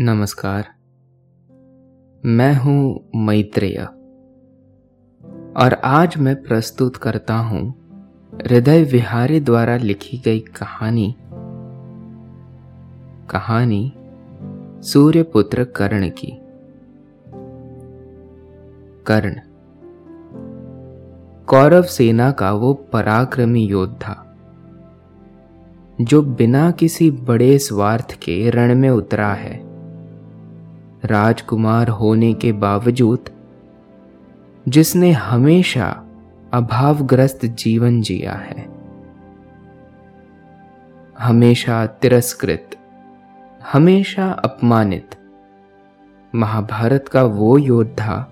नमस्कार। 0.00 0.68
मैं 2.24 2.54
हूँ 2.54 3.10
मैत्रेय। 3.16 3.76
और 5.56 5.80
आज 5.84 6.16
मैं 6.16 6.42
प्रस्तुत 6.42 6.96
करता 6.96 7.34
हूँ 7.34 7.74
हृदय 8.34 8.82
विहारी 8.82 9.40
द्वारा 9.40 9.76
लिखी 9.76 10.18
गई 10.18 10.40
कहानी। 10.40 11.16
कहानी 13.30 13.92
सूर्यपुत्र 14.82 15.64
कर्ण 15.64 16.10
की। 16.10 16.32
कर्ण। 19.06 19.34
कौरव 21.46 21.82
सेना 21.82 22.30
का 22.32 22.52
वो 22.52 22.74
पराक्रमी 22.74 23.66
योद्धा, 23.66 24.36
जो 26.00 26.22
बिना 26.22 26.70
किसी 26.70 27.10
बड़े 27.10 27.58
स्वार्थ 27.58 28.12
के 28.12 28.50
रण 28.50 28.74
में 28.74 28.90
उतरा 28.90 29.32
है। 29.32 29.63
राजकुमार 31.04 31.88
होने 31.88 32.34
के 32.34 32.52
बावजूद, 32.52 33.30
जिसने 34.68 35.10
हमेशा 35.12 36.04
अभावग्रस्त 36.52 37.46
जीवन 37.46 38.00
जिया 38.00 38.32
है, 38.32 38.66
हमेशा 41.18 41.86
तिरस्कृत, 41.86 42.70
हमेशा 43.72 44.30
अपमानित, 44.30 45.16
महाभारत 46.34 47.08
का 47.08 47.22
वो 47.22 47.58
योद्धा, 47.58 48.26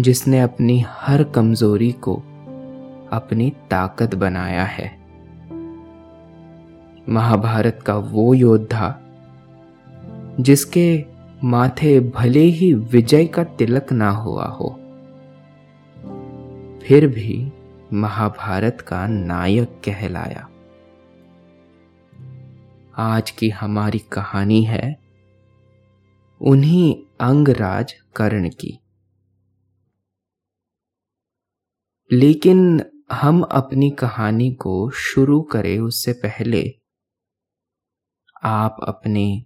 जिसने 0.00 0.40
अपनी 0.40 0.84
हर 0.88 1.22
कमज़ोरी 1.24 1.92
को 1.92 2.14
अपनी 3.12 3.50
ताकत 3.70 4.14
बनाया 4.14 4.64
है। 4.64 4.90
महाभारत 7.08 7.78
का 7.86 7.94
वो 7.94 8.34
योद्धा, 8.34 8.98
जिसके 10.40 11.15
माथे 11.44 12.00
भले 12.00 12.40
ही 12.40 12.74
विजय 12.74 13.26
का 13.26 13.44
तिलक 13.44 13.92
ना 13.92 14.10
हुआ 14.10 14.44
हो। 14.44 14.68
फिर 16.82 17.06
भी 17.06 17.52
महाभारत 17.92 18.80
का 18.80 19.06
नायक 19.06 19.82
कहलाया। 19.84 20.50
आज 22.96 23.30
की 23.30 23.50
हमारी 23.50 23.98
कहानी 23.98 24.64
है 24.64 25.00
उन्हीं 26.40 26.96
अंगराज 27.20 27.94
कर्ण 28.16 28.48
की। 28.48 28.80
लेकिन 32.12 32.82
हम 33.12 33.42
अपनी 33.42 33.90
कहानी 33.90 34.54
को 34.54 34.90
शुरू 34.90 35.42
करें 35.42 35.78
उससे 35.78 36.12
पहले 36.12 36.74
आप 38.44 38.76
अपने 38.82 39.45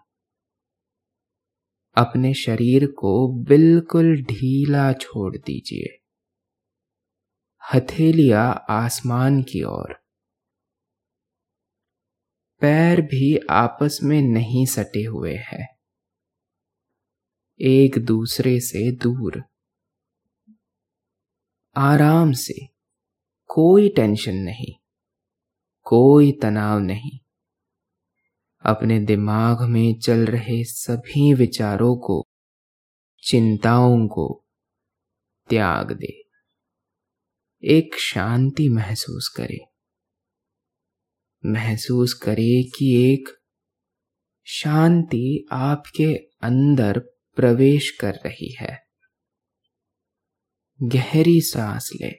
अपने 1.95 2.33
शरीर 2.33 2.85
को 2.85 3.27
बिल्कुल 3.43 4.21
ढीला 4.21 4.93
छोड़ 4.93 5.37
दीजिए। 5.37 5.97
हथेलिया 7.73 8.43
आसमान 8.51 9.41
की 9.41 9.63
ओर। 9.63 10.01
पैर 12.61 13.01
भी 13.01 13.39
आपस 13.49 13.99
में 14.03 14.21
नहीं 14.21 14.65
सटे 14.65 15.03
हुए 15.03 15.35
हैं। 15.35 15.67
एक 17.61 18.05
दूसरे 18.05 18.59
से 18.59 18.91
दूर। 18.91 19.43
आराम 21.75 22.31
से, 22.31 22.67
कोई 23.47 23.89
टेंशन 23.89 24.35
नहीं, 24.35 24.73
कोई 25.81 26.31
तनाव 26.31 26.79
नहीं। 26.79 27.20
अपने 28.65 28.99
दिमाग 28.99 29.61
में 29.61 29.99
चल 29.99 30.25
रहे 30.25 30.63
सभी 30.63 31.33
विचारों 31.33 31.95
को, 31.95 32.27
चिंताओं 33.23 34.07
को 34.07 34.45
त्याग 35.49 35.91
दे। 35.91 36.23
एक 37.63 37.95
शांति 37.95 38.69
महसूस 38.69 39.33
करे। 39.37 39.59
महसूस 41.45 42.13
करे 42.13 42.63
कि 42.63 43.13
एक 43.13 43.29
शांति 44.45 45.47
आपके 45.51 46.13
अंदर 46.41 46.99
प्रवेश 47.35 47.97
कर 48.01 48.13
रही 48.13 48.55
है। 48.59 48.77
गहरी 50.83 51.41
सांस 51.41 51.89
ले। 52.01 52.11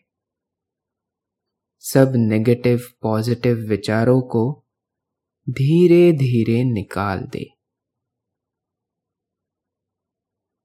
सब 1.79 2.13
नेगेटिव 2.17 2.81
पॉजिटिव 3.03 3.57
विचारों 3.57 4.21
को 4.23 4.67
धीरे 5.51 6.13
धीरे 6.13 6.65
निकाल 6.65 7.19
दे। 7.21 7.45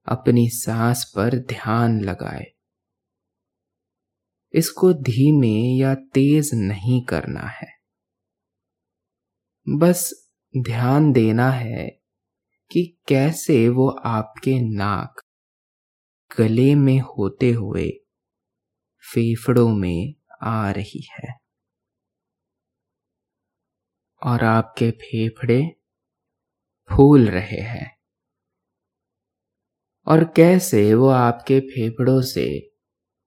अपनी 0.07 0.49
सांस 0.49 1.13
पर 1.15 1.37
ध्यान 1.37 2.01
लगाए। 2.01 2.45
इसको 4.53 4.93
धीमे 4.93 5.81
या 5.81 5.95
तेज 5.95 6.51
नहीं 6.53 7.05
करना 7.05 7.39
है। 7.39 7.67
बस 9.69 10.29
ध्यान 10.57 11.11
देना 11.11 11.51
है 11.51 11.87
कि 12.71 12.97
कैसे 13.07 13.69
वो 13.69 13.89
आपके 13.89 14.77
नाक, 14.77 15.21
गले 16.39 16.75
में 16.75 16.99
होते 16.99 17.51
हुए 17.51 17.89
फेफड़ों 19.13 19.69
में 19.69 20.15
आ 20.41 20.71
रही 20.71 21.07
है। 21.11 21.46
और 24.23 24.43
आपके 24.43 24.91
फेफड़े 24.91 25.75
फूल 26.89 27.29
रहे 27.29 27.61
हैं। 27.61 27.97
और 30.07 30.23
कैसे 30.23 30.93
वो 30.93 31.09
आपके 31.09 31.59
फेफड़ों 31.59 32.21
से 32.21 32.73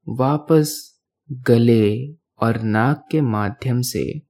वापस 0.08 1.00
गले 1.32 2.12
और 2.12 2.60
नाक 2.60 3.08
के 3.10 3.20
माध्यम 3.20 3.80
से 3.80 4.22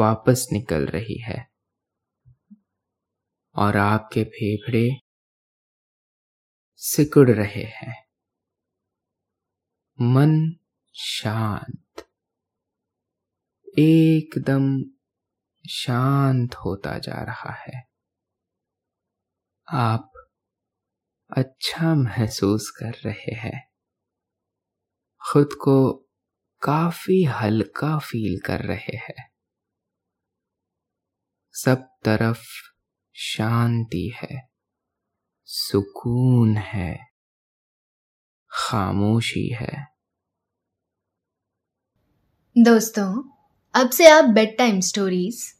वापस 0.00 0.48
निकल 0.52 0.86
रही 0.86 1.18
है। 1.18 1.50
और 3.54 3.76
आपके 3.76 4.24
फेफड़े 4.24 5.00
सिकुड़ 6.76 7.30
रहे 7.30 7.64
हैं। 7.64 8.06
मन 10.00 10.56
शांत, 10.94 12.08
एकदम 13.78 14.84
शांत 15.70 16.54
होता 16.54 16.98
जा 16.98 17.22
रहा 17.24 17.52
है। 17.52 17.82
आप 19.68 20.12
अच्छा 21.36 21.94
महसूस 21.94 22.70
कर 22.70 22.90
रहे 22.90 23.34
हैं। 23.34 23.70
खुद 25.32 25.48
को 25.52 25.92
काफ़ी 26.62 27.24
हल्का 27.24 27.98
फील 27.98 28.40
कर 28.46 28.60
रहे 28.60 28.96
हैं। 28.96 29.30
सब 31.52 31.88
तरफ़ 32.04 32.46
शांति 33.14 34.14
है, 34.16 34.48
सुकून 35.44 36.56
है, 36.56 37.06
खामोशी 38.50 39.48
है। 39.48 39.86
दोस्तों, 42.58 43.30
अब 43.74 43.90
से 43.90 44.08
आप 44.08 44.24
bedtime 44.58 44.80
stories 44.80 45.59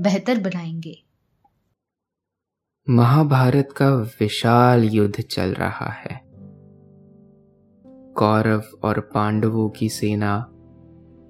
बेहतर 0.00 0.38
बनाएँगे। 0.40 1.04
महाभारत 2.90 3.68
का 3.76 3.90
विशाल 3.94 4.84
युद्ध 4.84 5.20
चल 5.20 5.54
रहा 5.54 5.90
है। 5.90 6.22
कौरव 8.14 8.62
और 8.82 9.00
पांडवों 9.00 9.70
की 9.70 9.88
सेना 9.88 10.46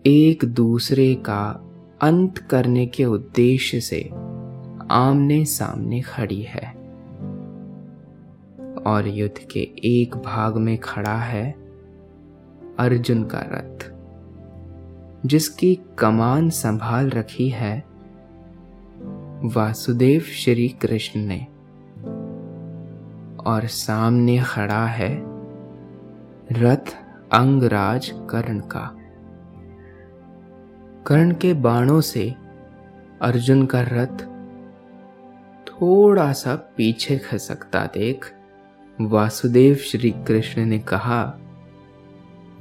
एक 0.06 0.44
दूसरे 0.44 1.14
का 1.14 1.70
अंत 2.02 2.38
करने 2.38 2.86
के 2.86 3.04
उद्देश्य 3.04 3.80
से 3.80 4.08
आमने 4.90 5.44
सामने 5.44 6.00
खड़ी 6.00 6.42
है। 6.42 6.68
और 8.86 9.08
युद्ध 9.08 9.48
के 9.52 9.60
एक 9.84 10.16
भाग 10.16 10.56
में 10.56 10.78
खड़ा 10.78 11.16
है 11.16 11.52
अर्जुन 12.78 13.24
का 13.24 13.40
रथ, 13.42 13.92
जिसकी 15.26 15.80
कमान 15.98 16.50
संभाल 16.50 17.10
रखी 17.10 17.48
है 17.48 17.87
वासुदेव 19.44 20.20
श्री 20.20 20.68
कृष्ण 20.68 21.20
ने। 21.20 21.46
और 23.46 23.66
सामने 23.66 24.38
खड़ा 24.38 24.86
है 24.86 25.22
रथ 26.52 26.96
अंगराज 27.32 28.12
कर्ण 28.14 28.60
का। 28.60 28.96
कर्ण 31.06 31.34
के 31.34 31.54
बाणों 31.54 32.00
से 32.00 32.34
अर्जुन 33.22 33.66
का 33.66 33.80
रथ 33.82 34.22
थोड़ा 35.66 36.32
सा 36.32 36.54
पीछे 36.54 37.18
खसकता 37.18 37.86
देख 37.86 38.34
वासुदेव 39.00 39.74
श्री 39.74 40.10
कृष्ण 40.10 40.64
ने 40.64 40.78
कहा, 40.78 41.38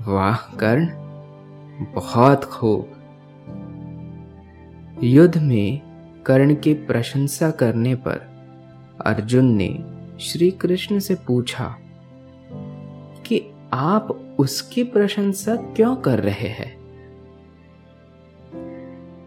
वाह 0.08 0.38
कर्ण, 0.38 0.88
बहुत 1.94 2.44
खूब। 2.44 2.92
युद्ध 5.04 5.38
में 5.38 5.87
कर्ण 6.28 6.56
की 6.56 6.74
प्रशंसा 6.74 7.52
करने 7.52 7.96
पर 7.96 8.18
अर्जुन 9.06 9.46
ने 9.46 9.86
श्री 10.20 10.52
कृष्ण 10.52 11.00
से 11.00 11.16
पूछा 11.16 11.78
कि 13.28 13.54
आप 13.74 14.36
उसकी 14.40 14.84
प्रशंसा 14.84 15.56
क्यों 15.56 15.96
कर 15.96 16.20
रहे 16.20 16.48
हैं? 16.48 16.78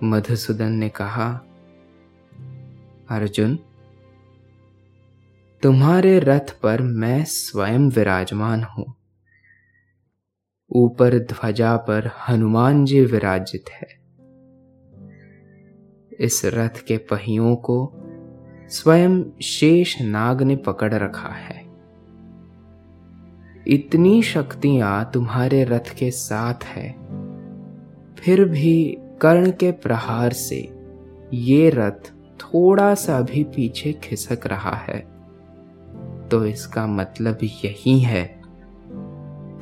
मधुसूदन 0.03 0.73
ने 0.73 0.89
कहा, 0.89 1.41
अर्जुन, 3.11 3.59
तुम्हारे 5.63 6.19
रथ 6.19 6.61
पर 6.63 6.83
मैं 6.83 7.25
स्वयं 7.25 7.91
विराजमान 7.91 8.63
हूँ। 8.63 8.95
ऊपर 10.71 11.19
ध्वजा 11.19 11.77
पर 11.77 12.11
हनुमान 12.29 12.85
जी 12.85 13.05
विराजित 13.05 13.65
है। 13.71 14.00
इस 16.21 16.43
रथ 16.45 16.85
के 16.87 16.97
पहियों 16.97 17.57
को 17.57 17.93
स्वयं 18.69 19.25
शेष 19.43 20.03
नाग 20.03 20.43
ने 20.43 20.57
पकड़ 20.57 20.95
रखा 20.95 21.29
है। 21.29 21.65
इतनी 23.69 24.23
शक्तियाँ 24.23 25.11
तुम्हारे 25.15 25.65
रथ 25.65 25.95
के 25.99 26.11
साथ 26.11 26.65
है। 26.65 26.93
फिर 28.19 28.45
भी 28.45 28.99
कर्ण 29.23 29.51
के 29.51 29.73
प्रहार 29.73 30.33
से 30.33 30.85
ये 31.35 31.71
रथ 31.71 32.13
थोड़ा 32.41 32.95
सा 32.95 33.21
भी 33.21 33.45
पीछे 33.45 33.93
खिसक 33.93 34.47
रहा 34.47 34.77
है। 34.77 35.07
तो 36.29 36.47
इसका 36.47 36.87
मतलब 36.87 37.39
यही 37.43 38.01
है 38.01 38.43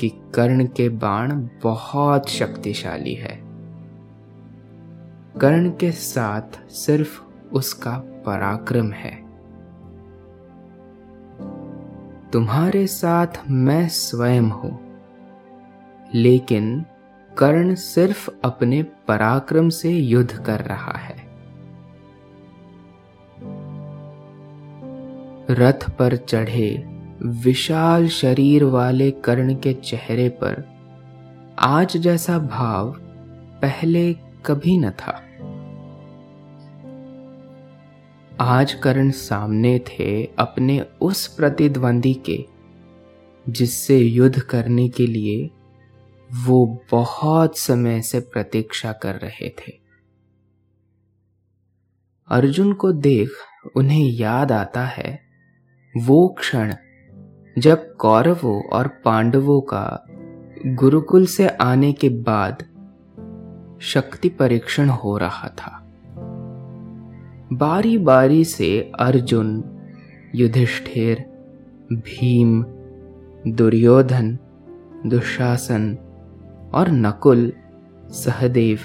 कि 0.01 0.09
कर्ण 0.35 0.65
के 0.67 0.89
बाण 0.89 1.49
बहुत 1.63 2.29
शक्तिशाली 2.29 3.15
है। 3.15 3.48
कर्ण 5.41 5.71
के 5.71 5.91
साथ 5.93 6.57
सिर्फ़ 6.69 7.21
उसका 7.53 7.93
पराक्रम 8.27 8.91
है। 8.93 9.13
तुम्हारे 12.33 12.87
साथ 12.87 13.27
मैं 13.51 13.89
स्वयं 13.89 14.49
हूँ, 14.51 14.71
लेकिन 16.15 16.85
कर्ण 17.31 17.75
सिर्फ़ 17.75 18.31
अपने 18.45 18.83
पराक्रम 18.83 19.69
से 19.69 19.91
युद्ध 19.91 20.45
कर 20.45 20.61
रहा 20.61 20.97
है। 20.99 21.17
रथ 25.51 25.89
पर 25.91 26.17
चढ़े 26.17 26.71
विशाल 27.23 28.09
शरीर 28.09 28.65
वाले 28.65 29.11
कर्ण 29.11 29.55
के 29.55 29.73
चेहरे 29.73 30.29
पर 30.29 30.65
आज 31.59 31.97
जैसा 31.97 32.39
भाव 32.39 32.93
पहले 33.63 34.13
कभी 34.47 34.79
न 34.79 34.91
था। 34.91 35.21
आज 38.41 38.75
करण 38.75 39.11
सामने 39.11 39.79
थे 39.79 40.25
अपने 40.39 40.87
उस 41.01 41.27
प्रतिद्वंदी 41.27 42.15
के, 42.15 42.45
जिससे 43.49 43.99
युद्ध 43.99 44.41
करने 44.41 44.89
के 44.89 45.07
लिए 45.07 45.51
वो 46.33 46.81
बहुत 46.91 47.59
समय 47.59 48.03
से 48.03 48.21
प्रतीक्षा 48.21 48.93
कर 48.93 49.15
रहे 49.15 49.49
थे। 49.49 49.73
अर्जुन 52.29 52.73
को 52.73 52.93
देख 52.93 53.31
उन्हें 53.77 54.11
याद 54.11 54.53
आता 54.53 54.85
है, 54.85 55.21
वो 55.97 56.29
क्षण 56.29 56.75
जब 57.59 57.97
कौरवों 57.97 58.69
और 58.69 58.89
पांडवों 58.89 59.61
का 59.61 60.05
गुरुकुल 60.67 61.27
से 61.27 61.49
आने 61.49 61.93
के 61.93 62.09
बाद 62.09 62.63
शक्ति 63.81 64.29
परीक्षण 64.29 64.89
हो 64.89 65.19
रहा 65.19 65.49
था। 65.49 65.78
बारी 67.53 67.99
बारी 67.99 68.45
से 68.45 68.93
अर्जुन, 68.99 69.65
युधिष्ठिर, 70.35 71.21
भीम, 71.93 72.65
दुर्योधन, 73.49 74.39
दुशासन 75.07 75.99
और 76.75 76.91
नकुल, 76.91 77.53
सहदेव 78.11 78.81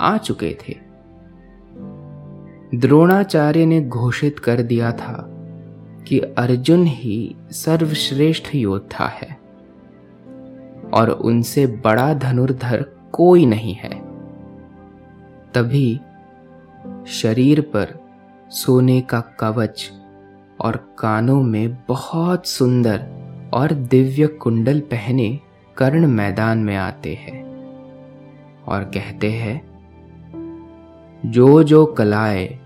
आ 0.00 0.16
चुके 0.16 0.56
थे। 0.68 0.76
द्रोणाचार्य 2.74 3.66
ने 3.66 3.80
घोषित 3.80 4.38
कर 4.38 4.62
दिया 4.62 4.92
था 4.92 5.26
कि 6.08 6.18
अर्जुन 6.18 6.84
ही 6.86 7.36
सर्वश्रेष्ठ 7.50 8.54
योद्धा 8.54 9.06
है 9.06 9.38
और 10.92 11.08
उनसे 11.10 11.66
बड़ा 11.66 12.14
धनुर्धर 12.14 12.82
कोई 13.12 13.46
नहीं 13.46 13.74
है। 13.74 14.02
तभी 15.54 16.00
शरीर 17.06 17.60
पर 17.60 17.97
सोने 18.50 19.00
का 19.00 19.20
कवच 19.20 19.90
और 20.60 20.96
कानों 20.98 21.42
में 21.42 21.78
बहुत 21.88 22.46
सुंदर 22.46 23.06
और 23.54 23.72
दिव्य 23.72 24.26
कुंडल 24.26 24.80
पहने 24.80 25.40
कर्ण 25.76 26.06
मैदान 26.06 26.58
में 26.58 26.76
आते 26.76 27.14
हैं 27.14 27.44
और 28.68 28.84
कहते 28.84 29.30
हैं, 29.30 29.68
जो 31.26 31.62
जो 31.62 31.86
कलाएँ 31.86 32.58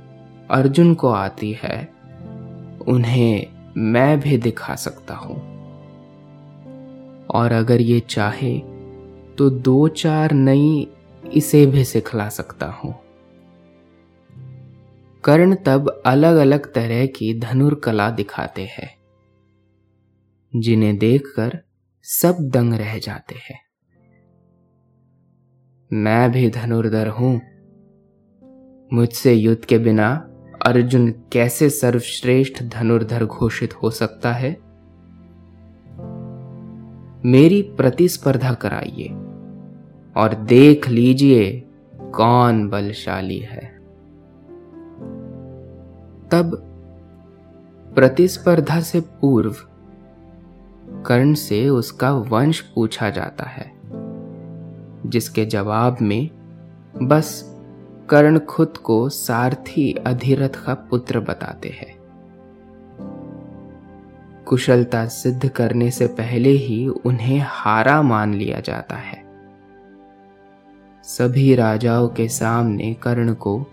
अर्जुन 0.51 0.95
को 0.95 1.09
आती 1.09 1.59
है, 1.63 1.93
उन्हें 2.89 3.47
मैं 3.77 4.21
भी 4.21 4.39
दिखा 4.39 4.75
सकता 4.75 5.15
हूँ। 5.15 5.37
और 7.31 7.53
अगर 7.53 7.81
ये 7.81 8.01
चाहे 8.01 8.59
तो 9.39 9.51
दो 9.51 9.89
चार 9.89 10.33
नई 10.33 10.89
इसे 11.33 11.67
भी 11.67 11.85
सिखला 11.85 12.29
सकता 12.29 12.67
हूँ। 12.67 12.95
कर्ण 15.25 15.55
तब 15.55 16.03
अलग 16.07 16.37
अलग 16.37 16.73
तरह 16.73 17.07
की 17.07 17.39
धनुर 17.39 17.75
कला 17.75 18.11
दिखाते 18.11 18.63
हैं, 18.63 18.99
जिन्हें 20.57 20.99
देखकर 20.99 21.59
सब 22.03 22.37
दंग 22.41 22.75
रह 22.75 22.99
जाते 22.99 23.35
हैं। 23.35 23.61
मैं 25.93 26.33
भी 26.33 26.51
धनुर्धर 26.51 27.09
हूँ। 27.09 27.41
मुझसे 28.93 29.35
युद्ध 29.35 29.65
के 29.65 29.79
बिना 29.79 30.29
अर्जुन 30.67 31.11
कैसे 31.11 31.71
सर्वश्रेष्ठ 31.71 32.63
धनुर्धर 32.63 33.25
घोषित 33.25 33.75
हो 33.75 33.91
सकता 33.91 34.33
है? 34.33 34.57
मेरी 37.25 37.63
प्रतिस्पर्धा 37.63 38.55
कराइए 38.55 39.09
और 40.17 40.35
देख 40.49 40.89
लीजिए 40.89 41.65
कौन 41.95 42.69
बलशाली 42.69 43.39
है। 43.39 43.72
तब 46.33 46.55
प्रतिस्पर्धा 47.95 48.81
से 48.81 49.01
पूर्व 49.01 49.57
कर्ण 51.07 51.35
से 51.35 51.69
उसका 51.69 52.13
वंश 52.13 52.61
पूछा 52.61 53.11
जाता 53.11 53.45
है, 53.45 53.73
जिसके 55.07 55.45
जवाब 55.45 55.97
में, 56.03 56.31
बस 57.03 57.57
कर्ण 58.09 58.39
खुद 58.39 58.77
को 58.77 59.09
सारथी 59.09 59.93
अधिरथ 59.93 60.67
का 60.67 60.75
पुत्र 60.75 61.21
बताते 61.21 61.69
हैं। 61.69 61.99
कुशलता 64.45 65.07
सिद्ध 65.07 65.49
करने 65.49 65.91
से 65.91 66.07
पहले 66.07 66.51
ही 66.51 66.89
उन्हें 66.89 67.45
हारा 67.47 68.03
मान 68.03 68.35
लिया 68.35 68.61
जाता 68.61 68.97
है। 68.97 69.25
सभी 71.03 71.55
राजाओं 71.55 72.09
के 72.09 72.29
सामने 72.29 72.95
कर्ण 72.95 73.35
को 73.35 73.67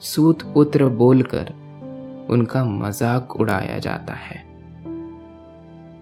सूत 0.00 0.42
पुत्र 0.42 0.86
बोलकर 0.86 1.61
उनका 2.30 2.64
मज़ाक 2.64 3.36
उड़ाया 3.36 3.78
जाता 3.78 4.14
है। 4.14 4.42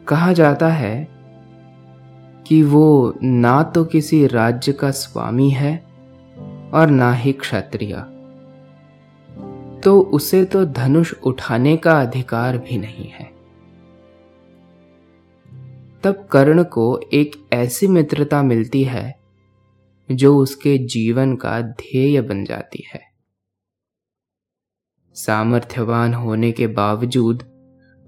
कहा 0.08 0.32
जाता 0.32 0.68
है 0.68 1.08
कि 2.46 2.62
वो 2.62 3.14
ना 3.22 3.62
तो 3.62 3.84
किसी 3.84 4.26
राज्य 4.26 4.72
का 4.72 4.90
स्वामी 4.90 5.50
है 5.50 5.76
और 6.74 6.90
ना 6.90 7.12
ही 7.12 7.32
क्षत्रिय। 7.32 7.94
तो 9.84 10.00
उसे 10.00 10.44
तो 10.44 10.64
धनुष 10.64 11.12
उठाने 11.24 11.76
का 11.76 12.00
अधिकार 12.00 12.58
भी 12.58 12.78
नहीं 12.78 13.08
है। 13.08 13.28
तब 16.04 16.26
कर्ण 16.32 16.62
को 16.64 17.00
एक 17.12 17.36
ऐसी 17.52 17.86
मित्रता 17.86 18.42
मिलती 18.42 18.82
है 18.84 19.14
जो 20.08 20.36
उसके 20.36 20.76
जीवन 20.78 21.34
का 21.36 21.60
ध्येय 21.60 22.20
बन 22.20 22.44
जाती 22.44 22.84
है। 22.94 23.09
सामर्थ्यवान 25.20 26.14
होने 26.14 26.52
के 26.52 26.66
बावजूद 26.66 27.42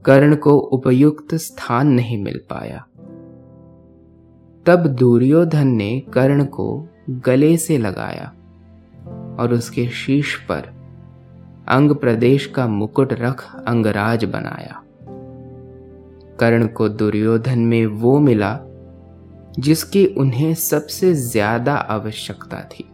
कर्ण 0.05 0.37
को 0.37 0.57
उपयुक्त 0.73 1.35
स्थान 1.35 1.89
नहीं 1.89 2.23
मिल 2.25 2.41
पाया। 2.51 2.85
तब 4.67 4.87
दुर्योधन 4.87 5.69
ने 5.69 5.99
कर्ण 6.15 6.45
को 6.45 6.89
गले 7.27 7.57
से 7.57 7.79
लगाया 7.79 8.33
और 9.39 9.53
उसके 9.53 9.87
शीश 9.89 10.35
पर 10.49 10.73
अंग 11.69 11.95
प्रदेश 11.95 12.47
का 12.47 12.67
मुकुट 12.67 13.13
रख 13.13 13.45
अंगराज 13.69 14.25
बनाया। 14.25 14.83
कर्ण 16.41 16.67
को 16.67 16.89
दुर्योधन 16.89 17.59
में 17.59 17.87
वो 17.87 18.19
मिला 18.19 18.59
जिसकी 19.59 20.07
उन्हें 20.07 20.55
सबसे 20.55 21.13
ज़्यादा 21.15 21.75
आवश्यकता 21.75 22.61
थी। 22.65 22.85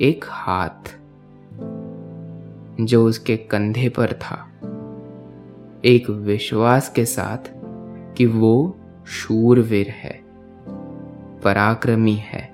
एक 0.00 0.24
हाथ 0.28 0.94
जो 2.80 3.06
उसके 3.06 3.36
कंधे 3.36 3.88
पर 3.88 4.12
था। 4.12 4.48
एक 5.84 6.10
विश्वास 6.10 6.88
के 6.88 7.04
साथ 7.04 7.50
कि 8.16 8.26
वो 8.26 8.76
शूरवीर 9.06 9.88
है, 9.88 10.20
पराक्रमी 11.44 12.14
है। 12.14 12.52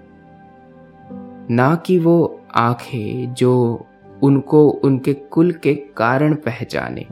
ना 1.51 1.75
कि 1.75 1.99
वो 1.99 2.41
आँखें 2.57 3.35
जो 3.35 3.85
उनको 4.23 4.69
उनके 4.69 5.15
कुल 5.15 5.53
के 5.53 5.75
कारण 5.75 6.35
पहचाने। 6.35 7.07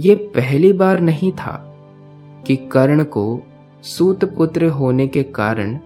ये 0.00 0.14
पहली 0.14 0.72
बार 0.72 1.00
नहीं 1.00 1.32
था 1.32 1.72
कि 2.46 2.56
कर्ण 2.56 3.04
को 3.04 3.42
सूत 3.82 4.24
पुत्र 4.24 4.64
होने 4.64 5.08
के 5.08 5.22
कारण 5.22 5.78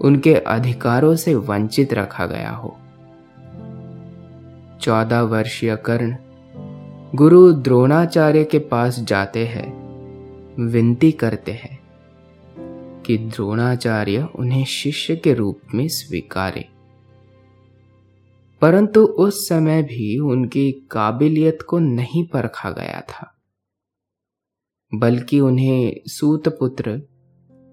उनके 0.00 0.34
अधिकारों 0.34 1.16
से 1.16 1.34
वंचित 1.34 1.94
रखा 1.94 2.26
गया 2.26 2.50
हो। 2.50 2.76
चौदह 4.80 5.20
वर्षीय 5.20 5.76
कर्ण 5.76 6.16
गुरु 7.14 7.52
द्रोणाचार्य 7.52 8.44
के 8.44 8.58
पास 8.58 9.00
जाते 9.00 9.46
हैं, 9.46 9.66
विनती 10.66 11.12
करते 11.12 11.52
हैं 11.52 11.80
कि 13.02 13.18
द्रोणाचार्य 13.18 14.28
उन्हें 14.36 14.64
शिष्य 14.64 15.16
के 15.16 15.34
रूप 15.34 15.60
में 15.74 15.88
स्वीकारे। 15.88 16.68
परंतु 18.60 19.04
उस 19.04 19.48
समय 19.48 19.82
भी 19.82 20.18
उनकी 20.18 20.72
काबिलियत 20.90 21.62
को 21.62 21.78
नहीं 21.78 22.26
परखा 22.26 22.70
गया 22.70 23.00
था, 23.00 23.40
बल्कि 24.94 25.40
उन्हें 25.40 25.96
सूतपुत्र, 26.06 27.02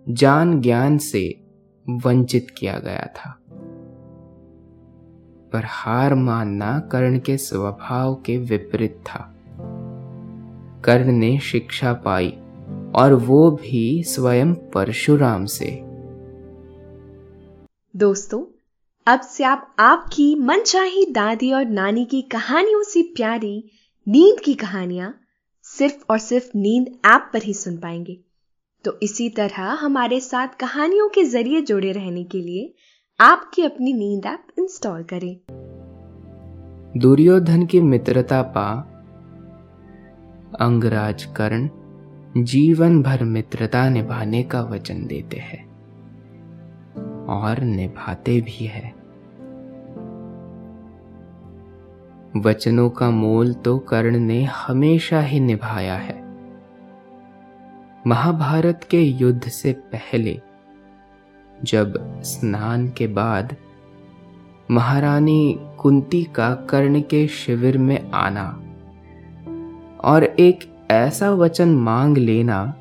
जान 0.09 0.61
ज्ञान 0.61 0.97
से 0.97 1.47
वंचित 1.89 2.47
किया 2.57 2.79
गया 2.79 3.13
था। 3.15 3.39
पर 5.54 5.62
हार 5.66 6.16
मानना 6.16 6.80
कर्ण 6.80 7.20
के 7.20 7.38
स्वभाव 7.38 8.16
के 8.16 8.38
विपरीत 8.38 8.92
था। 8.92 9.34
कर्ण 10.86 11.12
ने 11.12 11.39
शिक्षा 11.39 11.94
पाई 11.94 12.30
और 12.96 13.13
वो 13.13 13.51
भी 13.51 14.04
स्वयं 14.04 14.54
परशुराम 14.54 15.46
से। 15.46 15.84
दोस्तों, 17.96 18.46
अब 19.08 19.22
से 19.22 19.44
आप 19.44 19.75
आपकी 19.80 20.36
मनचाही 20.36 21.06
दादी 21.06 21.51
और 21.51 21.66
नानी 21.66 22.06
की 22.06 22.22
कहानियों 22.22 22.84
से 22.84 23.01
प्यारी 23.01 23.72
नींद 24.08 24.39
की 24.39 24.54
कहानियाँ 24.54 25.20
सिर्फ़ 25.63 26.06
और 26.10 26.18
सिर्फ़ 26.18 26.48
नींद 26.56 26.88
ऐप 27.06 27.30
पर 27.34 27.44
ही 27.44 27.54
सुन 27.54 27.77
पाएँगे। 27.77 28.20
तो 28.84 28.98
इसी 29.04 29.30
तरह 29.30 29.62
हमारे 29.62 30.20
साथ 30.20 30.48
कहानियों 30.48 31.10
के 31.10 31.24
ज़रिए 31.24 31.62
जुड़े 31.62 31.92
रहने 31.92 32.24
के 32.24 32.38
लिए 32.38 32.74
आपकी 33.19 33.63
अपनी 33.63 33.93
नींद 33.93 34.25
ऐप 34.25 34.47
इंस्टॉल 34.59 35.03
करें। 35.03 35.36
दुर्योधन 37.00 37.65
की 37.65 37.81
मित्रता 37.81 38.41
पा 38.41 38.69
अंगराज 40.59 41.24
कर्ण 41.24 41.69
जीवन 42.43 43.01
भर 43.03 43.24
मित्रता 43.24 43.89
निभाने 43.89 44.43
का 44.43 44.62
वचन 44.62 45.05
देते 45.05 45.38
हैं 45.38 45.63
और 47.25 47.59
निभाते 47.59 48.41
भी 48.41 48.65
है। 48.65 48.93
वचनों 52.41 52.89
का 52.89 53.09
मोल 53.09 53.53
तो 53.53 53.77
कर्ण 53.79 54.19
ने 54.19 54.43
हमेशा 54.43 55.21
ही 55.21 55.39
निभाया 55.39 55.95
है। 55.95 56.21
महाभारत 58.07 58.88
के 58.89 59.01
युद्ध 59.01 59.43
से 59.43 59.74
पहले 59.74 60.41
जब 61.63 62.21
स्नान 62.21 62.89
के 62.89 63.07
बाद 63.07 63.55
महारानी 64.71 65.59
कुंती 65.77 66.23
का 66.23 66.55
कर्ण 66.55 67.01
के 67.01 67.27
शिविर 67.27 67.77
में 67.77 68.11
आना 68.11 68.63
और 70.03 70.23
एक 70.23 70.87
ऐसा 70.91 71.31
वचन 71.31 71.69
मांग 71.69 72.17
लेना 72.17 72.73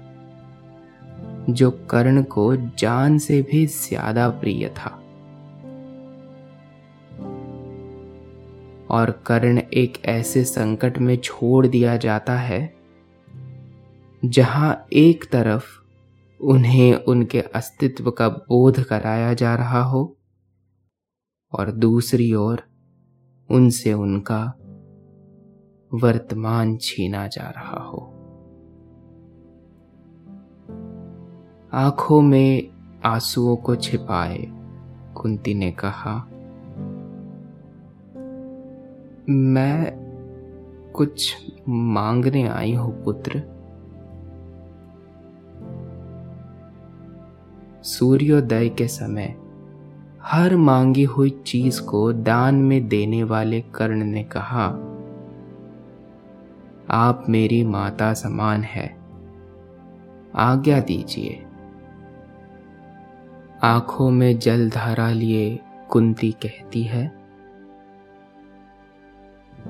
जो 1.51 1.71
कर्ण 1.71 2.23
को 2.23 2.57
जान 2.57 3.19
से 3.19 3.43
भी 3.43 3.67
ज़्यादा 3.67 4.29
प्रिय 4.29 4.69
था। 4.69 5.03
और 8.91 9.11
कर्ण 9.27 9.59
एक 9.59 10.05
ऐसे 10.05 10.45
संकट 10.45 10.99
में 10.99 11.17
छोड़ 11.17 11.67
दिया 11.67 11.97
जाता 11.97 12.35
है 12.35 12.75
जहाँ 14.25 14.87
एक 14.93 15.25
तरफ़ 15.33 15.65
उन्हें 16.41 16.95
उनके 16.95 17.41
अस्तित्व 17.41 18.11
का 18.11 18.29
बोध 18.29 18.85
कराया 18.85 19.35
जा 19.35 19.55
रहा 19.55 19.83
हो। 19.83 20.17
और 21.53 21.71
दूसरी 21.71 22.35
ओर, 22.35 22.63
उनसे 23.51 23.93
उनका 23.93 24.55
वर्तमान 25.95 26.77
छीना 26.77 27.27
जा 27.27 27.51
रहा 27.51 27.85
हो। 27.85 28.13
आँखों 31.73 32.21
में 32.21 32.69
आंसुओं 33.05 33.57
को 33.57 33.77
छिपाए, 33.77 34.47
कुंती 35.15 35.55
ने 35.55 35.73
कहा, 35.73 36.29
मैं 39.29 40.07
कुछ 40.97 41.37
मांगने 41.69 42.49
आई 42.49 42.75
हूँ, 42.75 43.05
पुत्र। 43.05 43.56
सूर्योदय 47.87 48.69
के 48.69 48.89
समय, 48.89 49.37
हर 50.23 50.57
मांगी 50.57 51.05
हुई 51.05 51.31
चीज़ 51.31 51.83
को 51.83 52.13
दान 52.13 52.55
में 52.55 52.89
देने 52.89 53.23
वाले 53.25 53.61
कर्ण 53.61 54.05
ने 54.05 54.25
कहा, 54.25 54.67
आप 56.91 57.25
मेरी 57.29 57.65
माता 57.65 58.15
समान 58.15 58.63
है। 58.63 58.97
आज्ञा 60.35 60.81
दीजिए। 60.81 61.45
आँखों 63.63 64.11
में 64.11 64.39
जल 64.39 64.71
धारा 64.71 65.11
लिए 65.11 65.59
कुंती 65.91 66.33
कहती 66.33 66.83
है, 66.83 67.13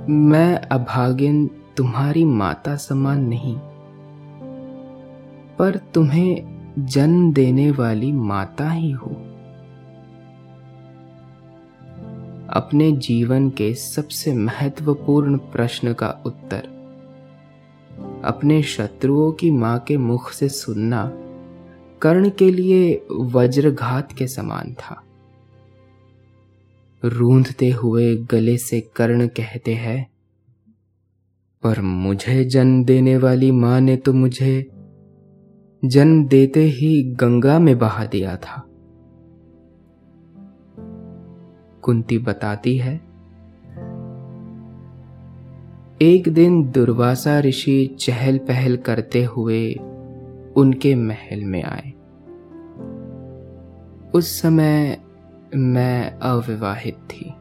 मैं 0.08 0.56
अभागिन 0.56 1.50
तुम्हारी 1.76 2.24
माता 2.24 2.76
समान 2.76 3.24
नहीं, 3.24 3.56
पर 5.58 5.80
तुम्हें 5.94 6.55
जन्म 6.78 7.32
देने 7.32 7.70
वाली 7.70 8.12
माता 8.12 8.70
ही 8.70 8.90
हो। 8.90 9.10
अपने 12.50 12.90
जीवन 12.92 13.48
के 13.50 13.72
सबसे 13.74 14.32
महत्वपूर्ण 14.34 15.38
प्रश्न 15.38 15.92
का 15.92 16.08
उत्तर, 16.26 16.68
अपने 18.24 18.62
शत्रुओं 18.62 19.32
की 19.32 19.50
माँ 19.50 19.78
के 19.78 19.96
मुख 19.96 20.30
से 20.32 20.48
सुनना 20.48 21.10
कर्ण 22.02 22.30
के 22.30 22.50
लिए 22.50 23.06
वज्रघात 23.12 24.12
के 24.12 24.26
समान 24.26 24.74
था। 24.74 25.02
रूंधते 27.02 27.70
हुए 27.70 28.14
गले 28.16 28.56
से 28.58 28.80
कर्ण 28.96 29.26
कहते 29.26 29.74
हैं, 29.74 30.06
पर 31.62 31.80
मुझे 31.80 32.44
जन्म 32.44 32.84
देने 32.84 33.16
वाली 33.16 33.50
माँ 33.50 33.80
ने 33.80 33.96
तो 33.96 34.12
मुझे 34.12 34.70
जन्म 35.88 36.26
देते 36.26 36.60
ही 36.60 37.02
गंगा 37.02 37.58
में 37.58 37.78
बहा 37.78 38.04
दिया 38.04 38.36
था। 38.36 38.62
कुंती 41.82 42.18
बताती 42.18 42.76
है, 42.76 43.00
एक 46.02 46.22
दिन 46.28 46.70
दुर्वासा 46.70 47.40
ऋषि 47.40 47.96
चहल 48.00 48.38
पहल 48.38 48.76
करते 48.76 49.24
हुए 49.24 49.74
उनके 50.56 50.94
महल 50.94 51.44
में 51.44 51.62
आए। 51.62 51.92
उस 54.14 54.42
समय 54.42 54.98
मैं 55.56 56.10
अविवाहित 56.10 56.94
थी। 56.94 57.34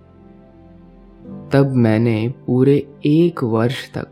तब 1.54 1.72
मैंने 1.76 2.34
पूरे 2.48 2.94
एक 3.06 3.44
वर्ष 3.44 3.94
तक 3.94 4.08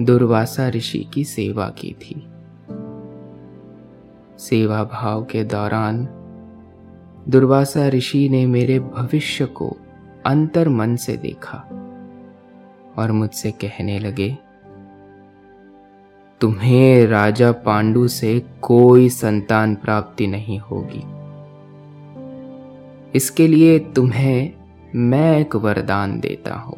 दुर्वासा 0.00 0.68
ऋषि 0.68 1.10
की 1.14 1.24
सेवा 1.24 1.68
की 1.68 1.92
थी। 1.92 2.31
सेवा 4.38 4.84
भाव 4.84 5.24
के 5.24 5.44
दौरान, 5.44 6.04
दुर्वासा 7.28 7.88
ऋषि 7.88 8.28
ने 8.28 8.46
मेरे 8.46 8.78
भविष्य 8.80 9.46
को 9.46 9.76
अंतर 10.26 10.68
मन 10.68 10.96
से 10.96 11.16
देखा 11.16 11.58
और 12.98 13.12
मुझसे 13.12 13.50
कहने 13.50 13.98
लगे, 13.98 14.38
तुम्हें 16.40 17.06
राजा 17.06 17.52
पांडु 17.52 18.08
से 18.08 18.42
कोई 18.62 19.08
संतान 19.08 19.74
प्राप्ति 19.74 20.26
नहीं 20.26 20.58
होगी। 20.58 21.04
इसके 23.14 23.46
लिए 23.48 23.78
तुम्हें 23.78 24.52
मैं 24.94 25.40
एक 25.40 25.56
वरदान 25.56 26.20
देता 26.20 26.54
हूँ 26.54 26.76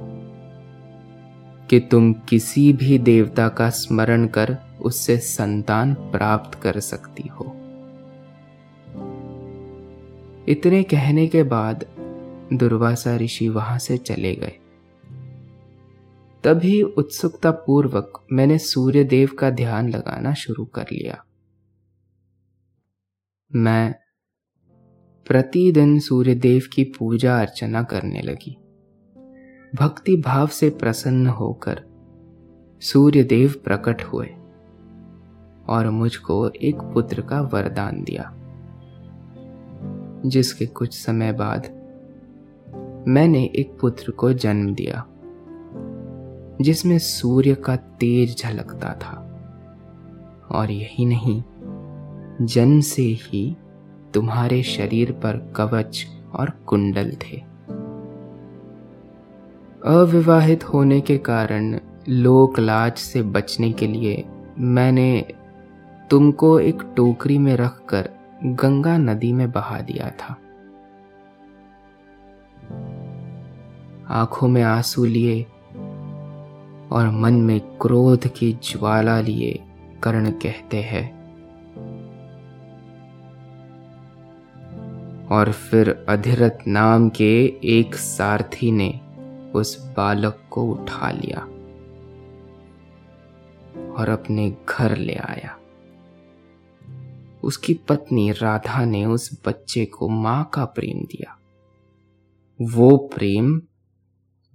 कि 1.70 1.80
तुम 1.80 2.12
किसी 2.12 2.72
भी 2.72 2.98
देवता 2.98 3.48
का 3.48 3.70
स्मरण 3.70 4.26
कर 4.26 4.56
उससे 4.84 5.18
संतान 5.18 5.94
प्राप्त 5.94 6.62
कर 6.62 6.80
सकती 6.80 7.28
हो। 7.28 7.44
इतने 10.48 10.82
कहने 10.82 11.26
के 11.26 11.42
बाद 11.42 11.86
दुर्वासा 12.52 13.16
ऋषि 13.16 13.48
वहाँ 13.48 13.78
से 13.78 13.98
चले 13.98 14.34
गए। 14.34 14.52
तभी 16.44 16.82
उत्सुकता 16.82 17.50
पूर्वक 17.50 18.26
मैंने 18.32 18.58
सूर्य 18.58 19.04
देव 19.04 19.30
का 19.38 19.50
ध्यान 19.50 19.88
लगाना 19.88 20.34
शुरू 20.34 20.64
कर 20.64 20.82
लिया। 20.82 21.24
मैं 23.54 23.94
प्रतिदिन 25.26 25.98
सूर्य 25.98 26.34
देव 26.34 26.62
की 26.72 26.84
पूजा 26.84 27.40
अर्चना 27.40 27.82
करने 27.82 28.22
लगी। 28.22 28.56
भक्ति 29.74 30.16
भाव 30.16 30.46
से 30.46 30.70
प्रसन्न 30.70 31.26
होकर 31.26 31.84
सूर्य 32.80 33.24
देव 33.24 33.54
प्रकट 33.64 34.02
हुए। 34.02 34.26
और 35.68 35.90
मुझको 35.90 36.48
एक 36.48 36.76
पुत्र 36.76 37.20
का 37.20 37.40
वरदान 37.40 38.02
दिया। 38.02 38.34
जिसके 40.26 40.66
कुछ 40.66 41.04
समय 41.06 41.32
बाद 41.32 41.84
मैंने 43.08 43.44
एक 43.44 43.78
पुत्र 43.80 44.10
को 44.10 44.32
जन्म 44.32 44.74
दिया, 44.74 45.06
जिसमें 46.60 46.98
सूर्य 46.98 47.54
का 47.54 47.76
तेज 47.76 48.38
झलकता 48.38 48.94
था। 48.94 49.20
और 50.52 50.70
यही 50.70 51.04
नहीं, 51.04 51.42
जन्म 52.46 52.80
से 52.80 53.02
ही 53.02 53.56
तुम्हारे 54.14 54.62
शरीर 54.62 55.12
पर 55.12 55.52
कवच 55.56 56.06
और 56.34 56.50
कुंडल 56.50 57.10
थे। 57.10 57.42
अविवाहित 59.86 60.64
होने 60.64 61.00
के 61.00 61.18
कारण 61.18 61.78
लोक 62.08 62.58
लाज 62.58 62.92
से 62.92 63.22
बचने 63.22 63.72
के 63.72 63.86
लिए 63.86 64.24
मैंने 64.58 65.24
तुमको 66.10 66.60
एक 66.60 66.82
टोकरी 66.96 67.38
में 67.38 67.56
रखकर 67.56 68.10
गंगा 68.44 68.98
नदी 68.98 69.32
में 69.32 69.52
बहा 69.52 69.80
दिया 69.80 70.10
था। 70.10 70.36
आँखों 74.08 74.48
में 74.48 74.62
आँसू 74.62 75.04
लिए 75.04 75.42
और 76.92 77.10
मन 77.10 77.34
में 77.34 77.60
क्रोध 77.60 78.26
की 78.26 78.52
ज्वाला 78.52 79.20
लिए 79.20 79.64
कर्ण 80.02 80.30
कहते 80.30 80.82
हैं। 80.82 81.14
और 85.26 85.52
फिर 85.52 86.06
अधिरथ 86.08 86.68
नाम 86.68 87.08
के 87.08 87.44
एक 87.64 87.94
सारथी 87.94 88.72
ने 88.72 89.00
उस 89.54 89.92
बालक 89.96 90.40
को 90.50 90.62
उठा 90.62 91.10
लिया 91.10 91.40
और 93.92 94.08
अपने 94.08 94.56
घर 94.68 94.96
ले 94.96 95.14
आया। 95.14 95.58
उसकी 97.44 97.74
पत्नी 97.74 98.30
राधा 98.30 98.84
ने 98.84 99.06
उस 99.06 99.40
बच्चे 99.46 99.84
को 99.84 100.08
माँ 100.08 100.50
का 100.54 100.64
प्रेम 100.64 101.04
दिया। 101.04 101.38
वो 102.62 102.96
प्रेम 102.96 103.62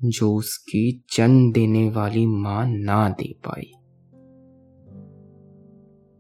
जो 0.03 0.35
उसकी 0.35 1.03
जन्म 1.13 1.51
देने 1.51 1.89
वाली 1.89 2.25
माँ 2.25 2.65
ना 2.67 3.09
दे 3.09 3.35
पाई। 3.47 3.71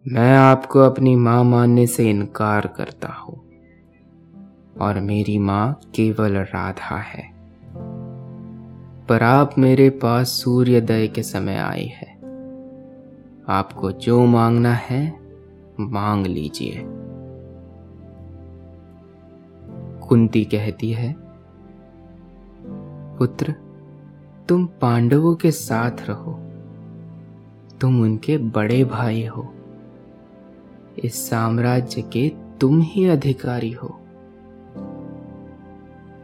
मैं 0.07 0.37
आपको 0.37 0.79
अपनी 0.79 1.15
माँ 1.15 1.43
मानने 1.43 1.87
से 1.87 2.09
इनकार 2.09 2.67
करता 2.67 3.07
हूँ। 3.07 3.49
और 4.81 4.99
मेरी 4.99 5.37
माँ 5.37 5.79
केवल 5.95 6.37
राधा 6.37 6.97
है। 6.97 7.33
पर 9.05 9.23
आप 9.23 9.55
मेरे 9.57 9.89
पास 9.89 10.27
सूर्योदय 10.27 11.07
के 11.07 11.23
समय 11.23 11.55
आई 11.55 11.85
है। 11.85 12.19
आपको 13.49 13.91
जो 13.91 14.25
मांगना 14.25 14.73
है 14.73 15.28
मांग 15.79 16.25
लीजिए। 16.25 16.85
कुंती 20.07 20.45
कहती 20.45 20.91
है, 20.91 21.15
पुत्र, 23.17 23.55
तुम 24.49 24.65
पांडवों 24.65 25.35
के 25.35 25.51
साथ 25.51 25.91
रहो। 25.91 26.39
तुम 27.81 28.01
उनके 28.01 28.37
बड़े 28.37 28.83
भाई 28.83 29.25
हो। 29.25 29.53
इस 31.03 31.29
साम्राज्य 31.29 32.01
के 32.01 32.31
तुम 32.61 32.81
ही 32.81 33.05
अधिकारी 33.05 33.71
हो। 33.71 33.99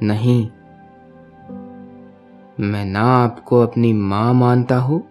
नहीं, 0.03 0.49
मैं 2.59 2.85
ना 2.85 3.01
आपको 3.01 3.61
अपनी 3.61 3.93
माँ 3.93 4.33
मानता 4.33 4.77
हूँ, 4.77 5.03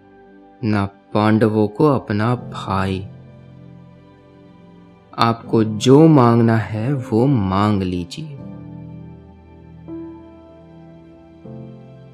ना 0.63 0.85
पांडवों 0.85 1.67
को 1.67 1.85
अपना 1.85 2.35
भाई। 2.35 3.07
आपको 5.17 5.63
जो 5.63 6.07
मांगना 6.07 6.57
है 6.57 6.93
वो 6.93 7.25
मांग 7.25 7.83
लीजिए। 7.83 8.35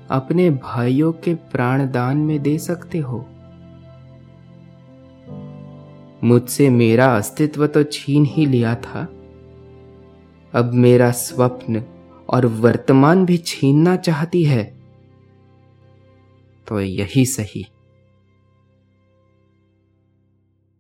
अपने 0.09 0.49
भाइयों 0.49 1.13
के 1.13 1.35
प्राणदान 1.35 2.17
में 2.17 2.41
दे 2.41 2.57
सकते 2.57 2.97
हो। 2.97 3.25
मुझसे 6.23 6.69
मेरा 6.69 7.17
अस्तित्व 7.17 7.67
तो 7.67 7.83
छीन 7.83 8.25
ही 8.25 8.45
लिया 8.45 8.75
था। 8.75 9.03
अब 10.53 10.71
मेरा 10.73 11.11
स्वप्न 11.11 11.83
और 12.29 12.45
वर्तमान 12.45 13.25
भी 13.25 13.37
छीनना 13.37 13.95
चाहती 13.95 14.43
है। 14.43 14.79
तो 16.67 16.81
यही 16.81 17.25
सही। 17.25 17.65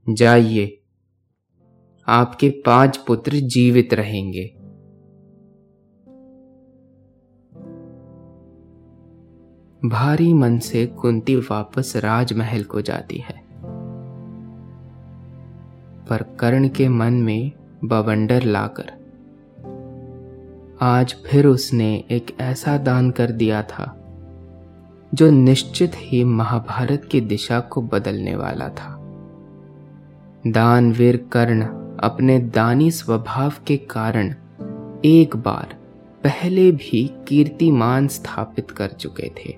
जाइए। 0.09 0.80
आपके 2.11 2.49
पाँच 2.49 2.97
पुत्र 2.97 3.31
जीवित 3.31 3.93
रहेंगे। 3.93 4.45
भारी 9.89 10.33
मन 10.33 10.59
से 10.59 10.85
कुंती 10.85 11.35
वापस 11.35 11.93
राजमहल 11.95 12.63
को 12.63 12.81
जाती 12.81 13.17
है। 13.17 13.41
पर 16.09 16.35
कर्ण 16.39 16.69
के 16.69 16.89
मन 16.89 17.13
में 17.13 17.51
बवंडर 17.83 18.43
लाकर, 18.43 18.91
आज 20.81 21.15
फिर 21.27 21.47
उसने 21.47 22.03
एक 22.11 22.37
ऐसा 22.39 22.77
दान 22.77 23.11
कर 23.11 23.31
दिया 23.31 23.63
था, 23.63 23.97
जो 25.13 25.31
निश्चित 25.31 25.91
ही 25.95 26.23
महाभारत 26.23 27.07
की 27.11 27.21
दिशा 27.21 27.59
को 27.59 27.81
बदलने 27.81 28.35
वाला 28.35 28.69
था। 28.69 28.97
दानवीर 30.47 31.17
कर्ण 31.31 31.80
अपने 32.03 32.39
दानी 32.39 32.91
स्वभाव 32.91 33.53
के 33.67 33.77
कारण 33.77 34.33
एक 35.05 35.35
बार 35.35 35.75
पहले 36.23 36.71
भी 36.71 37.15
कीर्तिमान 37.27 38.07
स्थापित 38.07 38.71
कर 38.71 38.87
चुके 38.87 39.29
थे। 39.29 39.57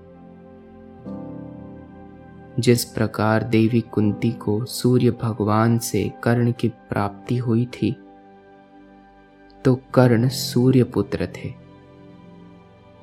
जिस 2.60 2.86
प्रकार 2.86 3.44
देवी 3.44 3.82
कुंती 3.82 4.32
को 4.32 4.66
सूर्य 4.66 5.12
भगवान 5.12 5.78
से 5.80 6.12
कर्ण 6.24 6.52
की 6.52 6.70
प्राप्ति 6.70 7.38
हुई 7.38 7.66
थी 7.66 7.96
तो 9.66 9.76
कर्ण 9.76 10.28
सूर्य 10.28 10.84
पुत्र 10.84 11.28
थे। 11.38 11.54